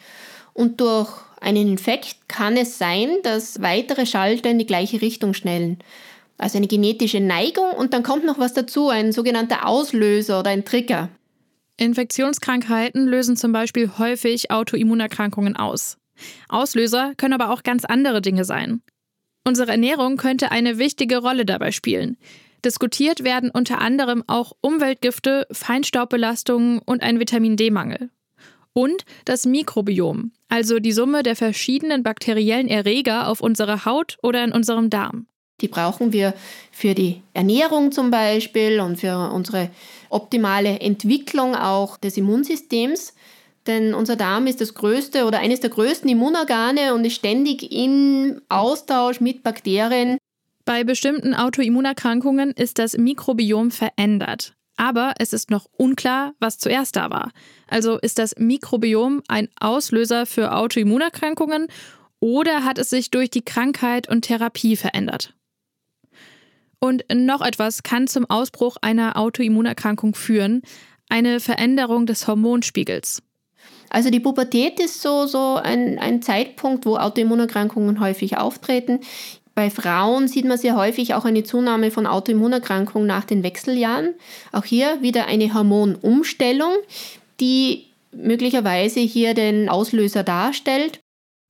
und 0.53 0.81
durch 0.81 1.09
einen 1.39 1.69
Infekt 1.69 2.17
kann 2.27 2.57
es 2.57 2.77
sein, 2.77 3.09
dass 3.23 3.61
weitere 3.61 4.05
Schalter 4.05 4.49
in 4.49 4.59
die 4.59 4.65
gleiche 4.65 5.01
Richtung 5.01 5.33
schnellen. 5.33 5.79
Also 6.37 6.57
eine 6.57 6.67
genetische 6.67 7.19
Neigung 7.19 7.71
und 7.77 7.93
dann 7.93 8.03
kommt 8.03 8.25
noch 8.25 8.39
was 8.39 8.53
dazu, 8.53 8.89
ein 8.89 9.11
sogenannter 9.11 9.65
Auslöser 9.65 10.39
oder 10.39 10.51
ein 10.51 10.65
Trigger. 10.65 11.09
Infektionskrankheiten 11.77 13.07
lösen 13.07 13.37
zum 13.37 13.53
Beispiel 13.53 13.91
häufig 13.97 14.51
Autoimmunerkrankungen 14.51 15.55
aus. 15.55 15.97
Auslöser 16.47 17.13
können 17.17 17.34
aber 17.34 17.51
auch 17.51 17.63
ganz 17.63 17.86
andere 17.86 18.21
Dinge 18.21 18.45
sein. 18.45 18.82
Unsere 19.47 19.71
Ernährung 19.71 20.17
könnte 20.17 20.51
eine 20.51 20.77
wichtige 20.77 21.17
Rolle 21.17 21.45
dabei 21.45 21.71
spielen. 21.71 22.17
Diskutiert 22.63 23.23
werden 23.23 23.49
unter 23.51 23.79
anderem 23.79 24.23
auch 24.27 24.53
Umweltgifte, 24.62 25.47
Feinstaubbelastungen 25.51 26.79
und 26.79 27.01
ein 27.01 27.19
Vitamin 27.19 27.55
D-Mangel. 27.55 28.10
Und 28.73 29.05
das 29.25 29.45
Mikrobiom, 29.45 30.32
also 30.49 30.79
die 30.79 30.91
Summe 30.91 31.23
der 31.23 31.36
verschiedenen 31.36 32.03
bakteriellen 32.03 32.67
Erreger 32.67 33.27
auf 33.27 33.41
unserer 33.41 33.86
Haut 33.86 34.17
oder 34.21 34.43
in 34.43 34.51
unserem 34.51 34.89
Darm. 34.89 35.27
Die 35.62 35.67
brauchen 35.67 36.13
wir 36.13 36.34
für 36.71 36.93
die 36.93 37.21
Ernährung 37.34 37.91
zum 37.91 38.12
Beispiel 38.12 38.79
und 38.79 38.97
für 38.97 39.32
unsere 39.32 39.69
optimale 40.10 40.79
Entwicklung 40.79 41.55
auch 41.55 41.97
des 41.97 42.17
Immunsystems. 42.17 43.13
Denn 43.69 43.93
unser 43.93 44.15
Darm 44.15 44.47
ist 44.47 44.62
das 44.62 44.73
größte 44.73 45.25
oder 45.25 45.38
eines 45.39 45.60
der 45.60 45.69
größten 45.69 46.10
Immunorgane 46.10 46.95
und 46.95 47.05
ist 47.05 47.13
ständig 47.13 47.71
im 47.71 48.41
Austausch 48.49 49.21
mit 49.21 49.43
Bakterien. 49.43 50.17
Bei 50.65 50.84
bestimmten 50.84 51.36
Autoimmunerkrankungen 51.36 52.49
ist 52.49 52.79
das 52.79 52.97
Mikrobiom 52.97 53.69
verändert. 53.69 54.55
Aber 54.75 55.13
es 55.19 55.34
ist 55.34 55.51
noch 55.51 55.67
unklar, 55.77 56.34
was 56.39 56.58
zuerst 56.58 56.95
da 56.95 57.12
war. 57.12 57.32
Also 57.67 57.99
ist 57.99 58.17
das 58.17 58.34
Mikrobiom 58.39 59.21
ein 59.27 59.49
Auslöser 59.60 60.25
für 60.25 60.55
Autoimmunerkrankungen 60.55 61.67
oder 62.19 62.65
hat 62.65 62.79
es 62.79 62.89
sich 62.89 63.12
durch 63.12 63.29
die 63.29 63.43
Krankheit 63.43 64.10
und 64.10 64.23
Therapie 64.23 64.77
verändert? 64.77 65.36
Und 66.79 67.03
noch 67.13 67.41
etwas 67.41 67.84
kann 67.84 68.08
zum 68.08 68.27
Ausbruch 68.27 68.77
einer 68.82 69.15
Autoimmunerkrankung 69.15 70.15
führen, 70.15 70.63
eine 71.08 71.39
Veränderung 71.39 72.08
des 72.08 72.27
Hormonspiegels. 72.27 73.21
Also 73.89 74.10
die 74.10 74.19
Pubertät 74.19 74.80
ist 74.80 75.02
so, 75.02 75.25
so 75.25 75.56
ein, 75.56 75.99
ein 75.99 76.21
Zeitpunkt, 76.21 76.86
wo 76.86 76.97
Autoimmunerkrankungen 76.97 77.99
häufig 77.99 78.38
auftreten. 78.38 78.99
Bei 79.56 79.69
Frauen 79.69 80.28
sieht 80.28 80.45
man 80.45 80.58
sehr 80.58 80.75
häufig 80.75 81.13
auch 81.15 81.25
eine 81.25 81.43
Zunahme 81.43 81.91
von 81.91 82.08
Autoimmunerkrankungen 82.08 83.08
nach 83.08 83.25
den 83.25 83.43
Wechseljahren. 83.43 84.13
Auch 84.52 84.63
hier 84.63 85.02
wieder 85.02 85.28
eine 85.28 85.54
Hormonumstellung, 85.54 86.71
die 87.39 87.88
möglicherweise 88.12 89.02
hier 89.02 89.34
den 89.34 89.69
Auslöser 89.69 90.23
darstellt. 90.23 90.99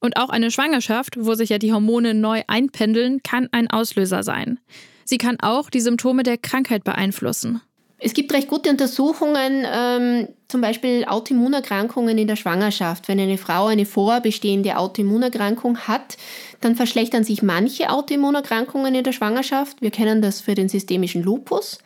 Und 0.01 0.17
auch 0.17 0.29
eine 0.29 0.49
Schwangerschaft, 0.49 1.17
wo 1.19 1.35
sich 1.35 1.49
ja 1.49 1.57
die 1.57 1.73
Hormone 1.73 2.13
neu 2.13 2.41
einpendeln, 2.47 3.21
kann 3.21 3.49
ein 3.51 3.69
Auslöser 3.69 4.23
sein. 4.23 4.59
Sie 5.03 5.17
kann 5.17 5.39
auch 5.41 5.69
die 5.69 5.81
Symptome 5.81 6.23
der 6.23 6.37
Krankheit 6.37 6.83
beeinflussen. 6.83 7.61
Es 8.01 8.13
gibt 8.13 8.31
recht 8.33 8.47
gute 8.47 8.69
Untersuchungen, 8.69 9.65
ähm, 9.65 10.29
zum 10.47 10.61
Beispiel 10.61 11.03
Autoimmunerkrankungen 11.05 12.17
in 12.17 12.27
der 12.27 12.37
Schwangerschaft. 12.37 13.09
Wenn 13.09 13.19
eine 13.19 13.37
Frau 13.37 13.67
eine 13.67 13.85
vorbestehende 13.85 14.77
Autoimmunerkrankung 14.77 15.79
hat, 15.79 16.15
dann 16.61 16.77
verschlechtern 16.77 17.25
sich 17.25 17.43
manche 17.43 17.89
Autoimmunerkrankungen 17.89 18.95
in 18.95 19.03
der 19.03 19.11
Schwangerschaft. 19.11 19.81
Wir 19.81 19.91
kennen 19.91 20.21
das 20.21 20.39
für 20.39 20.55
den 20.55 20.69
systemischen 20.69 21.23
Lupus. 21.23 21.79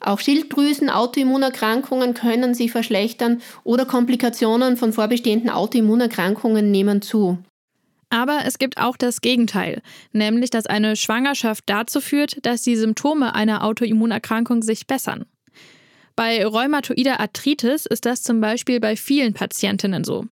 Auch 0.00 0.20
Schilddrüsen-Autoimmunerkrankungen 0.20 2.14
können 2.14 2.54
sich 2.54 2.70
verschlechtern 2.70 3.42
oder 3.64 3.84
Komplikationen 3.84 4.76
von 4.76 4.92
vorbestehenden 4.92 5.50
Autoimmunerkrankungen 5.50 6.70
nehmen 6.70 7.02
zu. 7.02 7.38
Aber 8.10 8.42
es 8.46 8.58
gibt 8.58 8.78
auch 8.78 8.96
das 8.96 9.20
Gegenteil, 9.20 9.82
nämlich 10.12 10.50
dass 10.50 10.66
eine 10.66 10.94
Schwangerschaft 10.94 11.64
dazu 11.66 12.00
führt, 12.00 12.38
dass 12.46 12.62
die 12.62 12.76
Symptome 12.76 13.34
einer 13.34 13.64
Autoimmunerkrankung 13.64 14.62
sich 14.62 14.86
bessern. 14.86 15.26
Bei 16.18 16.44
rheumatoider 16.44 17.20
Arthritis 17.20 17.86
ist 17.86 18.04
das 18.04 18.24
zum 18.24 18.40
Beispiel 18.40 18.80
bei 18.80 18.96
vielen 18.96 19.34
Patientinnen 19.34 20.02
so. 20.02 20.24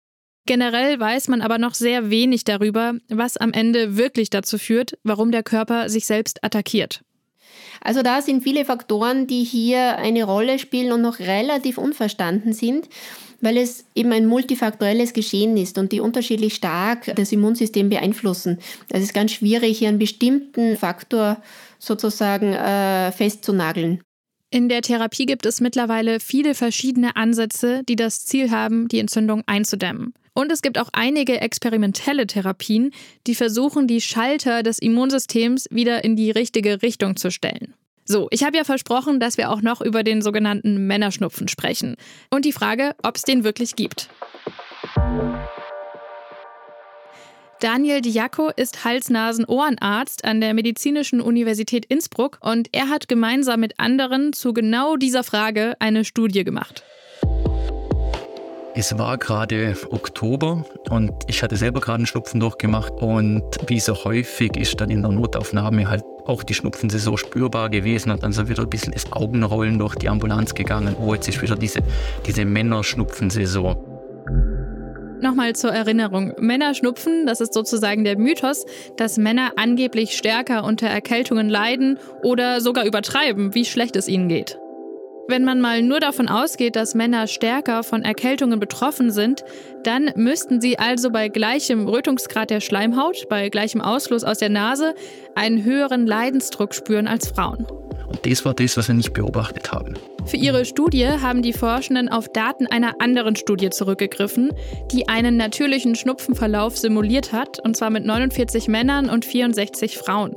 Generell 0.45 0.99
weiß 0.99 1.29
man 1.29 1.43
aber 1.43 1.59
noch 1.59 1.75
sehr 1.75 2.11
wenig 2.11 2.43
darüber, 2.43 2.95
was 3.09 3.37
am 3.37 3.53
Ende 3.53 3.97
wirklich 3.97 4.29
dazu 4.29 4.59
führt, 4.59 4.99
warum 5.05 5.31
der 5.31 5.45
Körper 5.45 5.89
sich 5.89 6.07
selbst 6.07 6.43
attackiert. 6.43 7.03
Also 7.81 8.03
da 8.03 8.21
sind 8.21 8.43
viele 8.43 8.65
Faktoren, 8.65 9.29
die 9.29 9.45
hier 9.45 9.97
eine 9.99 10.25
Rolle 10.25 10.59
spielen 10.59 10.91
und 10.91 11.03
noch 11.03 11.21
relativ 11.21 11.79
unverstanden 11.79 12.53
sind, 12.53 12.89
weil 13.41 13.57
es 13.57 13.85
eben 13.95 14.11
ein 14.11 14.27
multifaktorelles 14.27 15.13
Geschehen 15.13 15.57
ist 15.57 15.79
und 15.79 15.93
die 15.93 16.01
unterschiedlich 16.01 16.57
stark 16.57 17.15
das 17.15 17.31
Immunsystem 17.31 17.91
beeinflussen. 17.91 18.59
Es 18.89 19.05
ist 19.05 19.15
ganz 19.15 19.31
schwierig, 19.31 19.79
hier 19.79 19.91
einen 19.91 20.01
bestimmten 20.01 20.77
Faktor 20.77 21.41
sozusagen 21.79 22.55
äh, 22.55 23.13
festzunageln. 23.13 24.01
In 24.57 24.71
der 24.71 24.81
Therapie 24.81 25.27
gibt 25.27 25.45
es 25.45 25.61
mittlerweile 25.61 26.19
viele 26.19 26.55
verschiedene 26.55 27.15
Ansätze, 27.15 27.83
die 27.87 27.95
das 27.95 28.25
Ziel 28.25 28.51
haben, 28.51 28.89
die 28.89 29.01
Entzündung 29.01 29.43
einzudämmen. 29.45 30.15
Und 30.33 30.51
es 30.51 30.63
gibt 30.63 30.79
auch 30.79 30.89
einige 30.95 31.43
experimentelle 31.43 32.27
Therapien, 32.27 32.93
die 33.27 33.35
versuchen, 33.35 33.87
die 33.87 34.01
Schalter 34.01 34.63
des 34.63 34.79
Immunsystems 34.79 35.69
wieder 35.71 36.05
in 36.05 36.17
die 36.17 36.31
richtige 36.31 36.81
Richtung 36.81 37.17
zu 37.17 37.31
stellen. 37.31 37.75
So, 38.07 38.29
ich 38.31 38.45
habe 38.45 38.57
ja 38.57 38.65
versprochen, 38.65 39.21
dass 39.21 39.37
wir 39.37 39.51
auch 39.51 39.61
noch 39.61 39.83
über 39.83 40.03
den 40.03 40.23
sogenannten 40.23 40.87
Männerschnupfen 40.87 41.49
sprechen. 41.49 41.97
Und 42.31 42.47
die 42.47 42.53
Frage, 42.53 42.97
ob 43.03 43.17
es 43.17 43.25
den 43.25 43.45
wirklich 43.45 43.77
gibt. 43.77 44.09
Daniel 47.61 48.03
Diaco 48.03 48.51
ist 48.55 48.85
Hals-Nasen-Ohrenarzt 48.85 50.27
an 50.27 50.43
der 50.43 50.53
Medizinischen 50.53 51.23
Universität 51.23 51.87
Innsbruck 51.87 52.37
und 52.43 52.69
er 52.73 52.91
hat 52.91 53.09
gemeinsam 53.09 53.61
mit 53.61 53.81
anderen 53.81 54.35
zu 54.35 54.53
genau 54.53 54.97
dieser 54.97 55.25
Frage 55.25 55.75
eine 55.79 56.05
Studie 56.05 56.45
gemacht. 56.45 56.85
Es 58.75 58.99
war 58.99 59.17
gerade 59.17 59.75
Oktober 59.91 60.67
und 60.91 61.11
ich 61.29 61.43
hatte 61.43 61.57
selber 61.57 61.81
gerade 61.81 61.97
einen 61.97 62.07
Schnupfen 62.07 62.41
durchgemacht 62.41 62.93
und 62.93 63.43
wie 63.69 63.81
so 63.81 63.95
häufig 64.05 64.55
ist 64.59 64.79
dann 64.79 64.91
in 64.91 65.01
der 65.01 65.13
Notaufnahme 65.13 65.89
halt 65.89 66.05
auch 66.27 66.43
die 66.43 66.53
Schnupfensaison 66.53 67.17
spürbar 67.17 67.71
gewesen 67.71 68.11
und 68.11 68.23
dann 68.23 68.33
so 68.33 68.51
wieder 68.51 68.65
ein 68.65 68.69
bisschen 68.69 68.93
das 68.93 69.11
Augenrollen 69.13 69.79
durch 69.79 69.95
die 69.95 70.11
Ambulanz 70.11 70.55
gegangen. 70.55 70.95
Oh, 71.01 71.15
jetzt 71.15 71.27
ist 71.27 71.41
wieder 71.41 71.57
diese, 71.57 71.81
diese 72.27 72.45
Männerschnupfensaison. 72.45 73.96
Nochmal 75.21 75.55
zur 75.55 75.71
Erinnerung. 75.71 76.35
Männer 76.39 76.75
schnupfen, 76.75 77.27
das 77.27 77.41
ist 77.41 77.55
sozusagen 77.55 78.05
der 78.05 78.19
Mythos, 78.19 78.65
dass 78.97 79.17
Männer 79.17 79.53
angeblich 79.57 80.17
stärker 80.17 80.65
unter 80.65 80.87
Erkältungen 80.87 81.49
leiden 81.49 81.99
oder 82.23 82.61
sogar 82.61 82.85
übertreiben, 82.85 83.55
wie 83.55 83.65
schlecht 83.65 83.97
es 83.97 84.09
ihnen 84.09 84.29
geht. 84.29 84.59
Wenn 85.29 85.45
man 85.45 85.61
mal 85.61 85.83
nur 85.83 85.99
davon 85.99 86.29
ausgeht, 86.29 86.77
dass 86.77 86.95
Männer 86.95 87.27
stärker 87.27 87.83
von 87.83 88.03
Erkältungen 88.03 88.61
betroffen 88.61 89.11
sind, 89.11 89.43
dann 89.83 90.13
müssten 90.15 90.61
sie 90.61 90.79
also 90.79 91.11
bei 91.11 91.29
gleichem 91.29 91.89
Rötungsgrad 91.89 92.51
der 92.51 92.61
Schleimhaut, 92.61 93.29
bei 93.29 93.49
gleichem 93.49 93.81
Ausfluss 93.81 94.23
aus 94.23 94.39
der 94.39 94.51
Nase, 94.51 94.95
einen 95.35 95.65
höheren 95.65 96.07
Leidensdruck 96.07 96.75
spüren 96.75 97.09
als 97.09 97.29
Frauen. 97.29 97.67
Und 98.09 98.25
das 98.25 98.45
war 98.45 98.55
das, 98.55 98.77
was 98.77 98.89
wir 98.89 98.95
nicht 98.95 99.13
beobachtet 99.13 99.73
haben. 99.73 99.95
Für 100.25 100.37
ihre 100.37 100.65
Studie 100.65 101.07
haben 101.07 101.43
die 101.43 101.53
Forschenden 101.53 102.09
auf 102.09 102.29
Daten 102.29 102.67
einer 102.67 103.01
anderen 103.01 103.37
Studie 103.37 103.71
zurückgegriffen, 103.71 104.53
die 104.93 105.09
einen 105.09 105.37
natürlichen 105.37 105.95
Schnupfenverlauf 105.95 106.77
simuliert 106.77 107.33
hat, 107.33 107.61
und 107.61 107.77
zwar 107.77 107.91
mit 107.91 108.05
49 108.05 108.69
Männern 108.69 109.09
und 109.09 109.25
64 109.25 109.99
Frauen. 109.99 110.37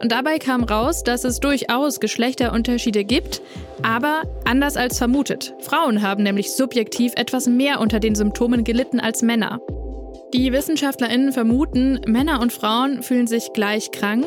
Und 0.00 0.12
dabei 0.12 0.38
kam 0.38 0.62
raus, 0.62 1.02
dass 1.02 1.24
es 1.24 1.40
durchaus 1.40 2.00
Geschlechterunterschiede 2.00 3.04
gibt, 3.04 3.42
aber 3.82 4.22
anders 4.44 4.76
als 4.76 4.98
vermutet. 4.98 5.54
Frauen 5.60 6.02
haben 6.02 6.22
nämlich 6.22 6.52
subjektiv 6.52 7.12
etwas 7.16 7.46
mehr 7.46 7.80
unter 7.80 7.98
den 7.98 8.14
Symptomen 8.14 8.64
gelitten 8.64 9.00
als 9.00 9.22
Männer. 9.22 9.60
Die 10.34 10.52
WissenschaftlerInnen 10.52 11.32
vermuten, 11.32 12.00
Männer 12.06 12.40
und 12.40 12.52
Frauen 12.52 13.02
fühlen 13.02 13.26
sich 13.26 13.52
gleich 13.54 13.90
krank. 13.90 14.26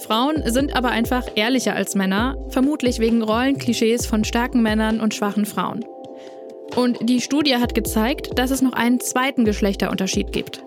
Frauen 0.00 0.42
sind 0.50 0.74
aber 0.74 0.88
einfach 0.88 1.26
ehrlicher 1.34 1.74
als 1.74 1.94
Männer, 1.94 2.36
vermutlich 2.48 3.00
wegen 3.00 3.22
Rollenklischees 3.22 4.06
von 4.06 4.24
starken 4.24 4.62
Männern 4.62 5.00
und 5.00 5.14
schwachen 5.14 5.44
Frauen. 5.44 5.84
Und 6.74 7.08
die 7.08 7.20
Studie 7.20 7.56
hat 7.56 7.74
gezeigt, 7.74 8.38
dass 8.38 8.50
es 8.50 8.62
noch 8.62 8.72
einen 8.72 9.00
zweiten 9.00 9.44
Geschlechterunterschied 9.44 10.32
gibt. 10.32 10.64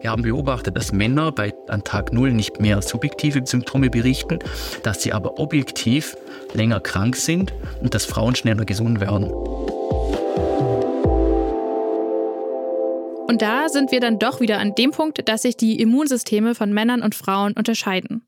Wir 0.00 0.10
haben 0.10 0.22
beobachtet, 0.22 0.76
dass 0.76 0.92
Männer 0.92 1.32
bei, 1.32 1.52
an 1.68 1.82
Tag 1.82 2.12
Null 2.12 2.32
nicht 2.32 2.60
mehr 2.60 2.80
subjektive 2.80 3.44
Symptome 3.44 3.90
berichten, 3.90 4.38
dass 4.82 5.02
sie 5.02 5.12
aber 5.12 5.40
objektiv 5.40 6.16
länger 6.52 6.80
krank 6.80 7.16
sind 7.16 7.52
und 7.80 7.94
dass 7.94 8.04
Frauen 8.04 8.36
schneller 8.36 8.64
gesund 8.64 9.00
werden. 9.00 9.32
Und 13.28 13.42
da 13.42 13.68
sind 13.68 13.90
wir 13.90 14.00
dann 14.00 14.18
doch 14.20 14.40
wieder 14.40 14.58
an 14.58 14.74
dem 14.76 14.92
Punkt, 14.92 15.28
dass 15.28 15.42
sich 15.42 15.56
die 15.56 15.80
Immunsysteme 15.80 16.54
von 16.54 16.72
Männern 16.72 17.02
und 17.02 17.14
Frauen 17.14 17.54
unterscheiden. 17.54 18.22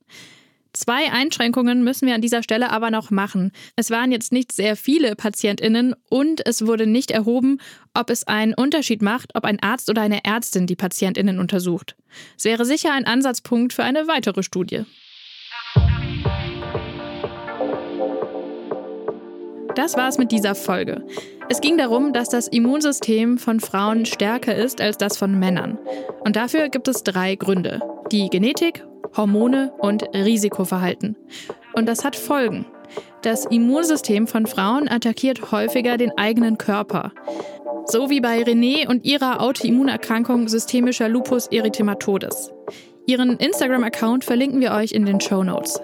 Zwei 0.72 1.10
Einschränkungen 1.10 1.82
müssen 1.82 2.06
wir 2.06 2.14
an 2.14 2.20
dieser 2.20 2.42
Stelle 2.42 2.70
aber 2.70 2.90
noch 2.90 3.10
machen. 3.10 3.52
Es 3.76 3.90
waren 3.90 4.12
jetzt 4.12 4.32
nicht 4.32 4.52
sehr 4.52 4.76
viele 4.76 5.16
Patientinnen 5.16 5.94
und 6.10 6.46
es 6.46 6.66
wurde 6.66 6.86
nicht 6.86 7.10
erhoben, 7.10 7.58
ob 7.94 8.10
es 8.10 8.26
einen 8.26 8.54
Unterschied 8.54 9.02
macht, 9.02 9.34
ob 9.34 9.44
ein 9.44 9.60
Arzt 9.62 9.88
oder 9.88 10.02
eine 10.02 10.24
Ärztin 10.24 10.66
die 10.66 10.76
Patientinnen 10.76 11.38
untersucht. 11.38 11.96
Es 12.36 12.44
wäre 12.44 12.64
sicher 12.64 12.92
ein 12.92 13.06
Ansatzpunkt 13.06 13.72
für 13.72 13.84
eine 13.84 14.06
weitere 14.08 14.42
Studie. 14.42 14.84
Das 19.74 19.96
war's 19.96 20.18
mit 20.18 20.32
dieser 20.32 20.56
Folge. 20.56 21.06
Es 21.48 21.60
ging 21.60 21.78
darum, 21.78 22.12
dass 22.12 22.28
das 22.28 22.48
Immunsystem 22.48 23.38
von 23.38 23.60
Frauen 23.60 24.06
stärker 24.06 24.54
ist 24.54 24.80
als 24.80 24.98
das 24.98 25.16
von 25.16 25.38
Männern. 25.38 25.78
Und 26.20 26.34
dafür 26.34 26.68
gibt 26.68 26.88
es 26.88 27.04
drei 27.04 27.36
Gründe. 27.36 27.80
Die 28.10 28.28
Genetik, 28.28 28.84
Hormone 29.18 29.72
und 29.76 30.04
Risikoverhalten. 30.14 31.16
Und 31.74 31.86
das 31.86 32.04
hat 32.04 32.16
Folgen. 32.16 32.64
Das 33.20 33.44
Immunsystem 33.44 34.26
von 34.26 34.46
Frauen 34.46 34.88
attackiert 34.88 35.52
häufiger 35.52 35.98
den 35.98 36.16
eigenen 36.16 36.56
Körper. 36.56 37.12
So 37.84 38.08
wie 38.08 38.20
bei 38.20 38.42
René 38.42 38.88
und 38.88 39.04
ihrer 39.04 39.42
Autoimmunerkrankung 39.42 40.48
systemischer 40.48 41.08
Lupus 41.08 41.48
erythematodes. 41.48 42.52
Ihren 43.06 43.36
Instagram-Account 43.38 44.24
verlinken 44.24 44.60
wir 44.60 44.72
euch 44.72 44.92
in 44.92 45.04
den 45.04 45.20
Show 45.20 45.42
Notes. 45.42 45.80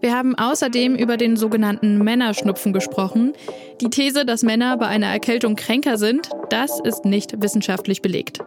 Wir 0.00 0.14
haben 0.14 0.36
außerdem 0.36 0.94
über 0.94 1.16
den 1.16 1.36
sogenannten 1.36 1.98
Männerschnupfen 1.98 2.72
gesprochen. 2.72 3.32
Die 3.80 3.90
These, 3.90 4.24
dass 4.24 4.42
Männer 4.42 4.76
bei 4.76 4.86
einer 4.86 5.08
Erkältung 5.08 5.56
kränker 5.56 5.98
sind, 5.98 6.30
das 6.50 6.78
ist 6.80 7.04
nicht 7.04 7.42
wissenschaftlich 7.42 8.00
belegt. 8.00 8.38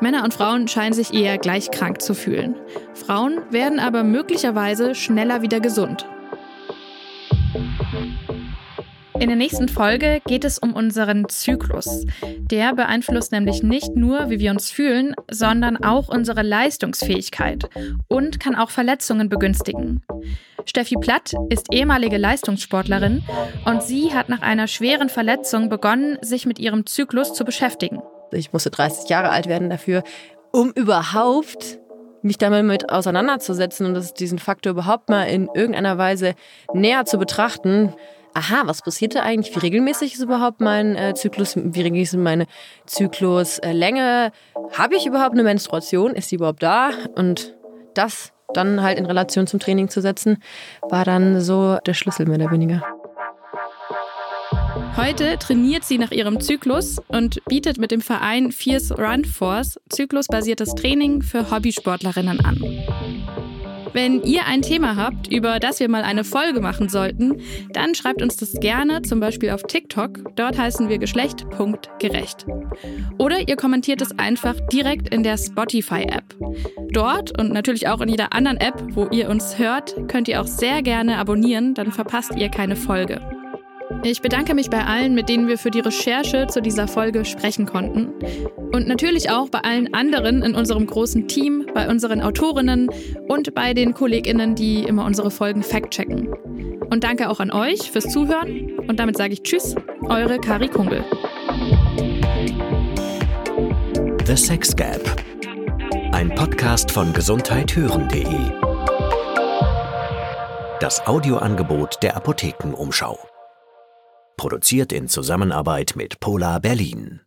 Männer 0.00 0.22
und 0.22 0.32
Frauen 0.32 0.68
scheinen 0.68 0.92
sich 0.92 1.12
eher 1.12 1.38
gleich 1.38 1.70
krank 1.70 2.00
zu 2.02 2.14
fühlen. 2.14 2.54
Frauen 2.94 3.40
werden 3.50 3.80
aber 3.80 4.04
möglicherweise 4.04 4.94
schneller 4.94 5.42
wieder 5.42 5.60
gesund. 5.60 6.06
In 9.18 9.28
der 9.28 9.36
nächsten 9.36 9.68
Folge 9.68 10.20
geht 10.26 10.44
es 10.44 10.58
um 10.58 10.72
unseren 10.74 11.28
Zyklus. 11.28 12.06
Der 12.50 12.74
beeinflusst 12.74 13.30
nämlich 13.30 13.62
nicht 13.62 13.94
nur, 13.94 14.30
wie 14.30 14.40
wir 14.40 14.50
uns 14.50 14.70
fühlen, 14.70 15.14
sondern 15.30 15.76
auch 15.76 16.08
unsere 16.08 16.42
Leistungsfähigkeit 16.42 17.68
und 18.08 18.40
kann 18.40 18.56
auch 18.56 18.70
Verletzungen 18.70 19.28
begünstigen. 19.28 20.02
Steffi 20.66 20.96
Platt 20.96 21.32
ist 21.48 21.72
ehemalige 21.72 22.16
Leistungssportlerin 22.16 23.22
und 23.64 23.82
sie 23.82 24.12
hat 24.14 24.28
nach 24.28 24.42
einer 24.42 24.66
schweren 24.66 25.08
Verletzung 25.08 25.68
begonnen, 25.68 26.18
sich 26.22 26.46
mit 26.46 26.58
ihrem 26.58 26.86
Zyklus 26.86 27.34
zu 27.34 27.44
beschäftigen. 27.44 28.00
Ich 28.30 28.52
musste 28.52 28.70
30 28.70 29.08
Jahre 29.08 29.30
alt 29.30 29.46
werden 29.46 29.70
dafür, 29.70 30.02
um 30.52 30.70
überhaupt 30.72 31.78
mich 32.22 32.38
damit 32.38 32.90
auseinanderzusetzen 32.90 33.86
und 33.86 34.20
diesen 34.20 34.38
Faktor 34.38 34.72
überhaupt 34.72 35.08
mal 35.10 35.24
in 35.24 35.48
irgendeiner 35.54 35.98
Weise 35.98 36.34
näher 36.72 37.04
zu 37.04 37.18
betrachten. 37.18 37.92
Aha, 38.34 38.62
was 38.64 38.80
passiert 38.80 39.14
da 39.14 39.22
eigentlich? 39.22 39.54
Wie 39.54 39.60
regelmäßig 39.60 40.14
ist 40.14 40.22
überhaupt 40.22 40.60
mein 40.60 40.96
äh, 40.96 41.14
Zyklus? 41.14 41.56
Wie 41.56 41.80
regelmäßig 41.82 42.14
ist 42.14 42.22
meine 42.22 42.46
Zykluslänge? 42.86 44.32
Habe 44.72 44.96
ich 44.96 45.06
überhaupt 45.06 45.34
eine 45.34 45.42
Menstruation? 45.42 46.14
Ist 46.14 46.30
sie 46.30 46.36
überhaupt 46.36 46.62
da? 46.62 46.90
Und 47.14 47.54
das 47.94 48.32
dann 48.54 48.82
halt 48.82 48.98
in 48.98 49.06
Relation 49.06 49.46
zum 49.46 49.60
Training 49.60 49.88
zu 49.88 50.00
setzen, 50.00 50.38
war 50.88 51.04
dann 51.04 51.40
so 51.40 51.78
der 51.86 51.94
Schlüssel 51.94 52.26
mehr 52.26 52.38
oder 52.38 52.50
weniger. 52.50 52.82
Heute 54.96 55.38
trainiert 55.38 55.84
sie 55.84 55.96
nach 55.96 56.10
ihrem 56.10 56.40
Zyklus 56.40 56.98
und 57.08 57.42
bietet 57.46 57.78
mit 57.78 57.90
dem 57.90 58.02
Verein 58.02 58.52
Fierce 58.52 58.92
Run 58.92 59.24
Force 59.24 59.80
zyklusbasiertes 59.88 60.74
Training 60.74 61.22
für 61.22 61.50
Hobbysportlerinnen 61.50 62.44
an. 62.44 62.58
Wenn 63.92 64.22
ihr 64.22 64.46
ein 64.46 64.62
Thema 64.62 64.96
habt, 64.96 65.30
über 65.30 65.58
das 65.58 65.80
wir 65.80 65.88
mal 65.88 66.02
eine 66.02 66.24
Folge 66.24 66.60
machen 66.60 66.88
sollten, 66.88 67.40
dann 67.72 67.94
schreibt 67.94 68.22
uns 68.22 68.36
das 68.36 68.54
gerne, 68.54 69.02
zum 69.02 69.20
Beispiel 69.20 69.50
auf 69.50 69.62
TikTok. 69.64 70.34
Dort 70.36 70.58
heißen 70.58 70.88
wir 70.88 70.98
Geschlecht.gerecht. 70.98 72.46
Oder 73.18 73.48
ihr 73.48 73.56
kommentiert 73.56 74.00
es 74.02 74.18
einfach 74.18 74.54
direkt 74.72 75.14
in 75.14 75.22
der 75.22 75.36
Spotify-App. 75.36 76.34
Dort 76.90 77.38
und 77.38 77.52
natürlich 77.52 77.88
auch 77.88 78.00
in 78.00 78.08
jeder 78.08 78.32
anderen 78.32 78.56
App, 78.58 78.82
wo 78.90 79.08
ihr 79.10 79.28
uns 79.28 79.58
hört, 79.58 79.94
könnt 80.08 80.28
ihr 80.28 80.40
auch 80.40 80.46
sehr 80.46 80.82
gerne 80.82 81.18
abonnieren, 81.18 81.74
dann 81.74 81.92
verpasst 81.92 82.32
ihr 82.36 82.48
keine 82.48 82.76
Folge. 82.76 83.20
Ich 84.04 84.20
bedanke 84.20 84.54
mich 84.54 84.68
bei 84.68 84.84
allen, 84.84 85.14
mit 85.14 85.28
denen 85.28 85.46
wir 85.46 85.58
für 85.58 85.70
die 85.70 85.78
Recherche 85.78 86.48
zu 86.48 86.60
dieser 86.60 86.88
Folge 86.88 87.24
sprechen 87.24 87.66
konnten. 87.66 88.12
Und 88.72 88.88
natürlich 88.88 89.30
auch 89.30 89.48
bei 89.48 89.60
allen 89.60 89.94
anderen 89.94 90.42
in 90.42 90.56
unserem 90.56 90.86
großen 90.86 91.28
Team, 91.28 91.66
bei 91.72 91.88
unseren 91.88 92.20
Autorinnen 92.20 92.90
und 93.28 93.54
bei 93.54 93.74
den 93.74 93.94
KollegInnen, 93.94 94.56
die 94.56 94.82
immer 94.82 95.04
unsere 95.04 95.30
Folgen 95.30 95.62
fact-checken. 95.62 96.32
Und 96.90 97.04
danke 97.04 97.30
auch 97.30 97.38
an 97.38 97.52
euch 97.52 97.92
fürs 97.92 98.08
Zuhören. 98.08 98.72
Und 98.88 98.98
damit 98.98 99.16
sage 99.16 99.34
ich 99.34 99.42
Tschüss, 99.44 99.76
eure 100.08 100.38
Kari 100.40 100.68
Kungel. 100.68 101.04
The 104.26 104.36
Sex 104.36 104.74
Gap. 104.74 105.00
Ein 106.10 106.34
Podcast 106.34 106.90
von 106.90 107.12
gesundheithören.de. 107.12 108.26
Das 110.80 111.06
Audioangebot 111.06 112.02
der 112.02 112.16
Apothekenumschau. 112.16 113.18
Produziert 114.42 114.92
in 114.92 115.06
Zusammenarbeit 115.06 115.94
mit 115.94 116.18
Polar 116.18 116.58
Berlin. 116.58 117.20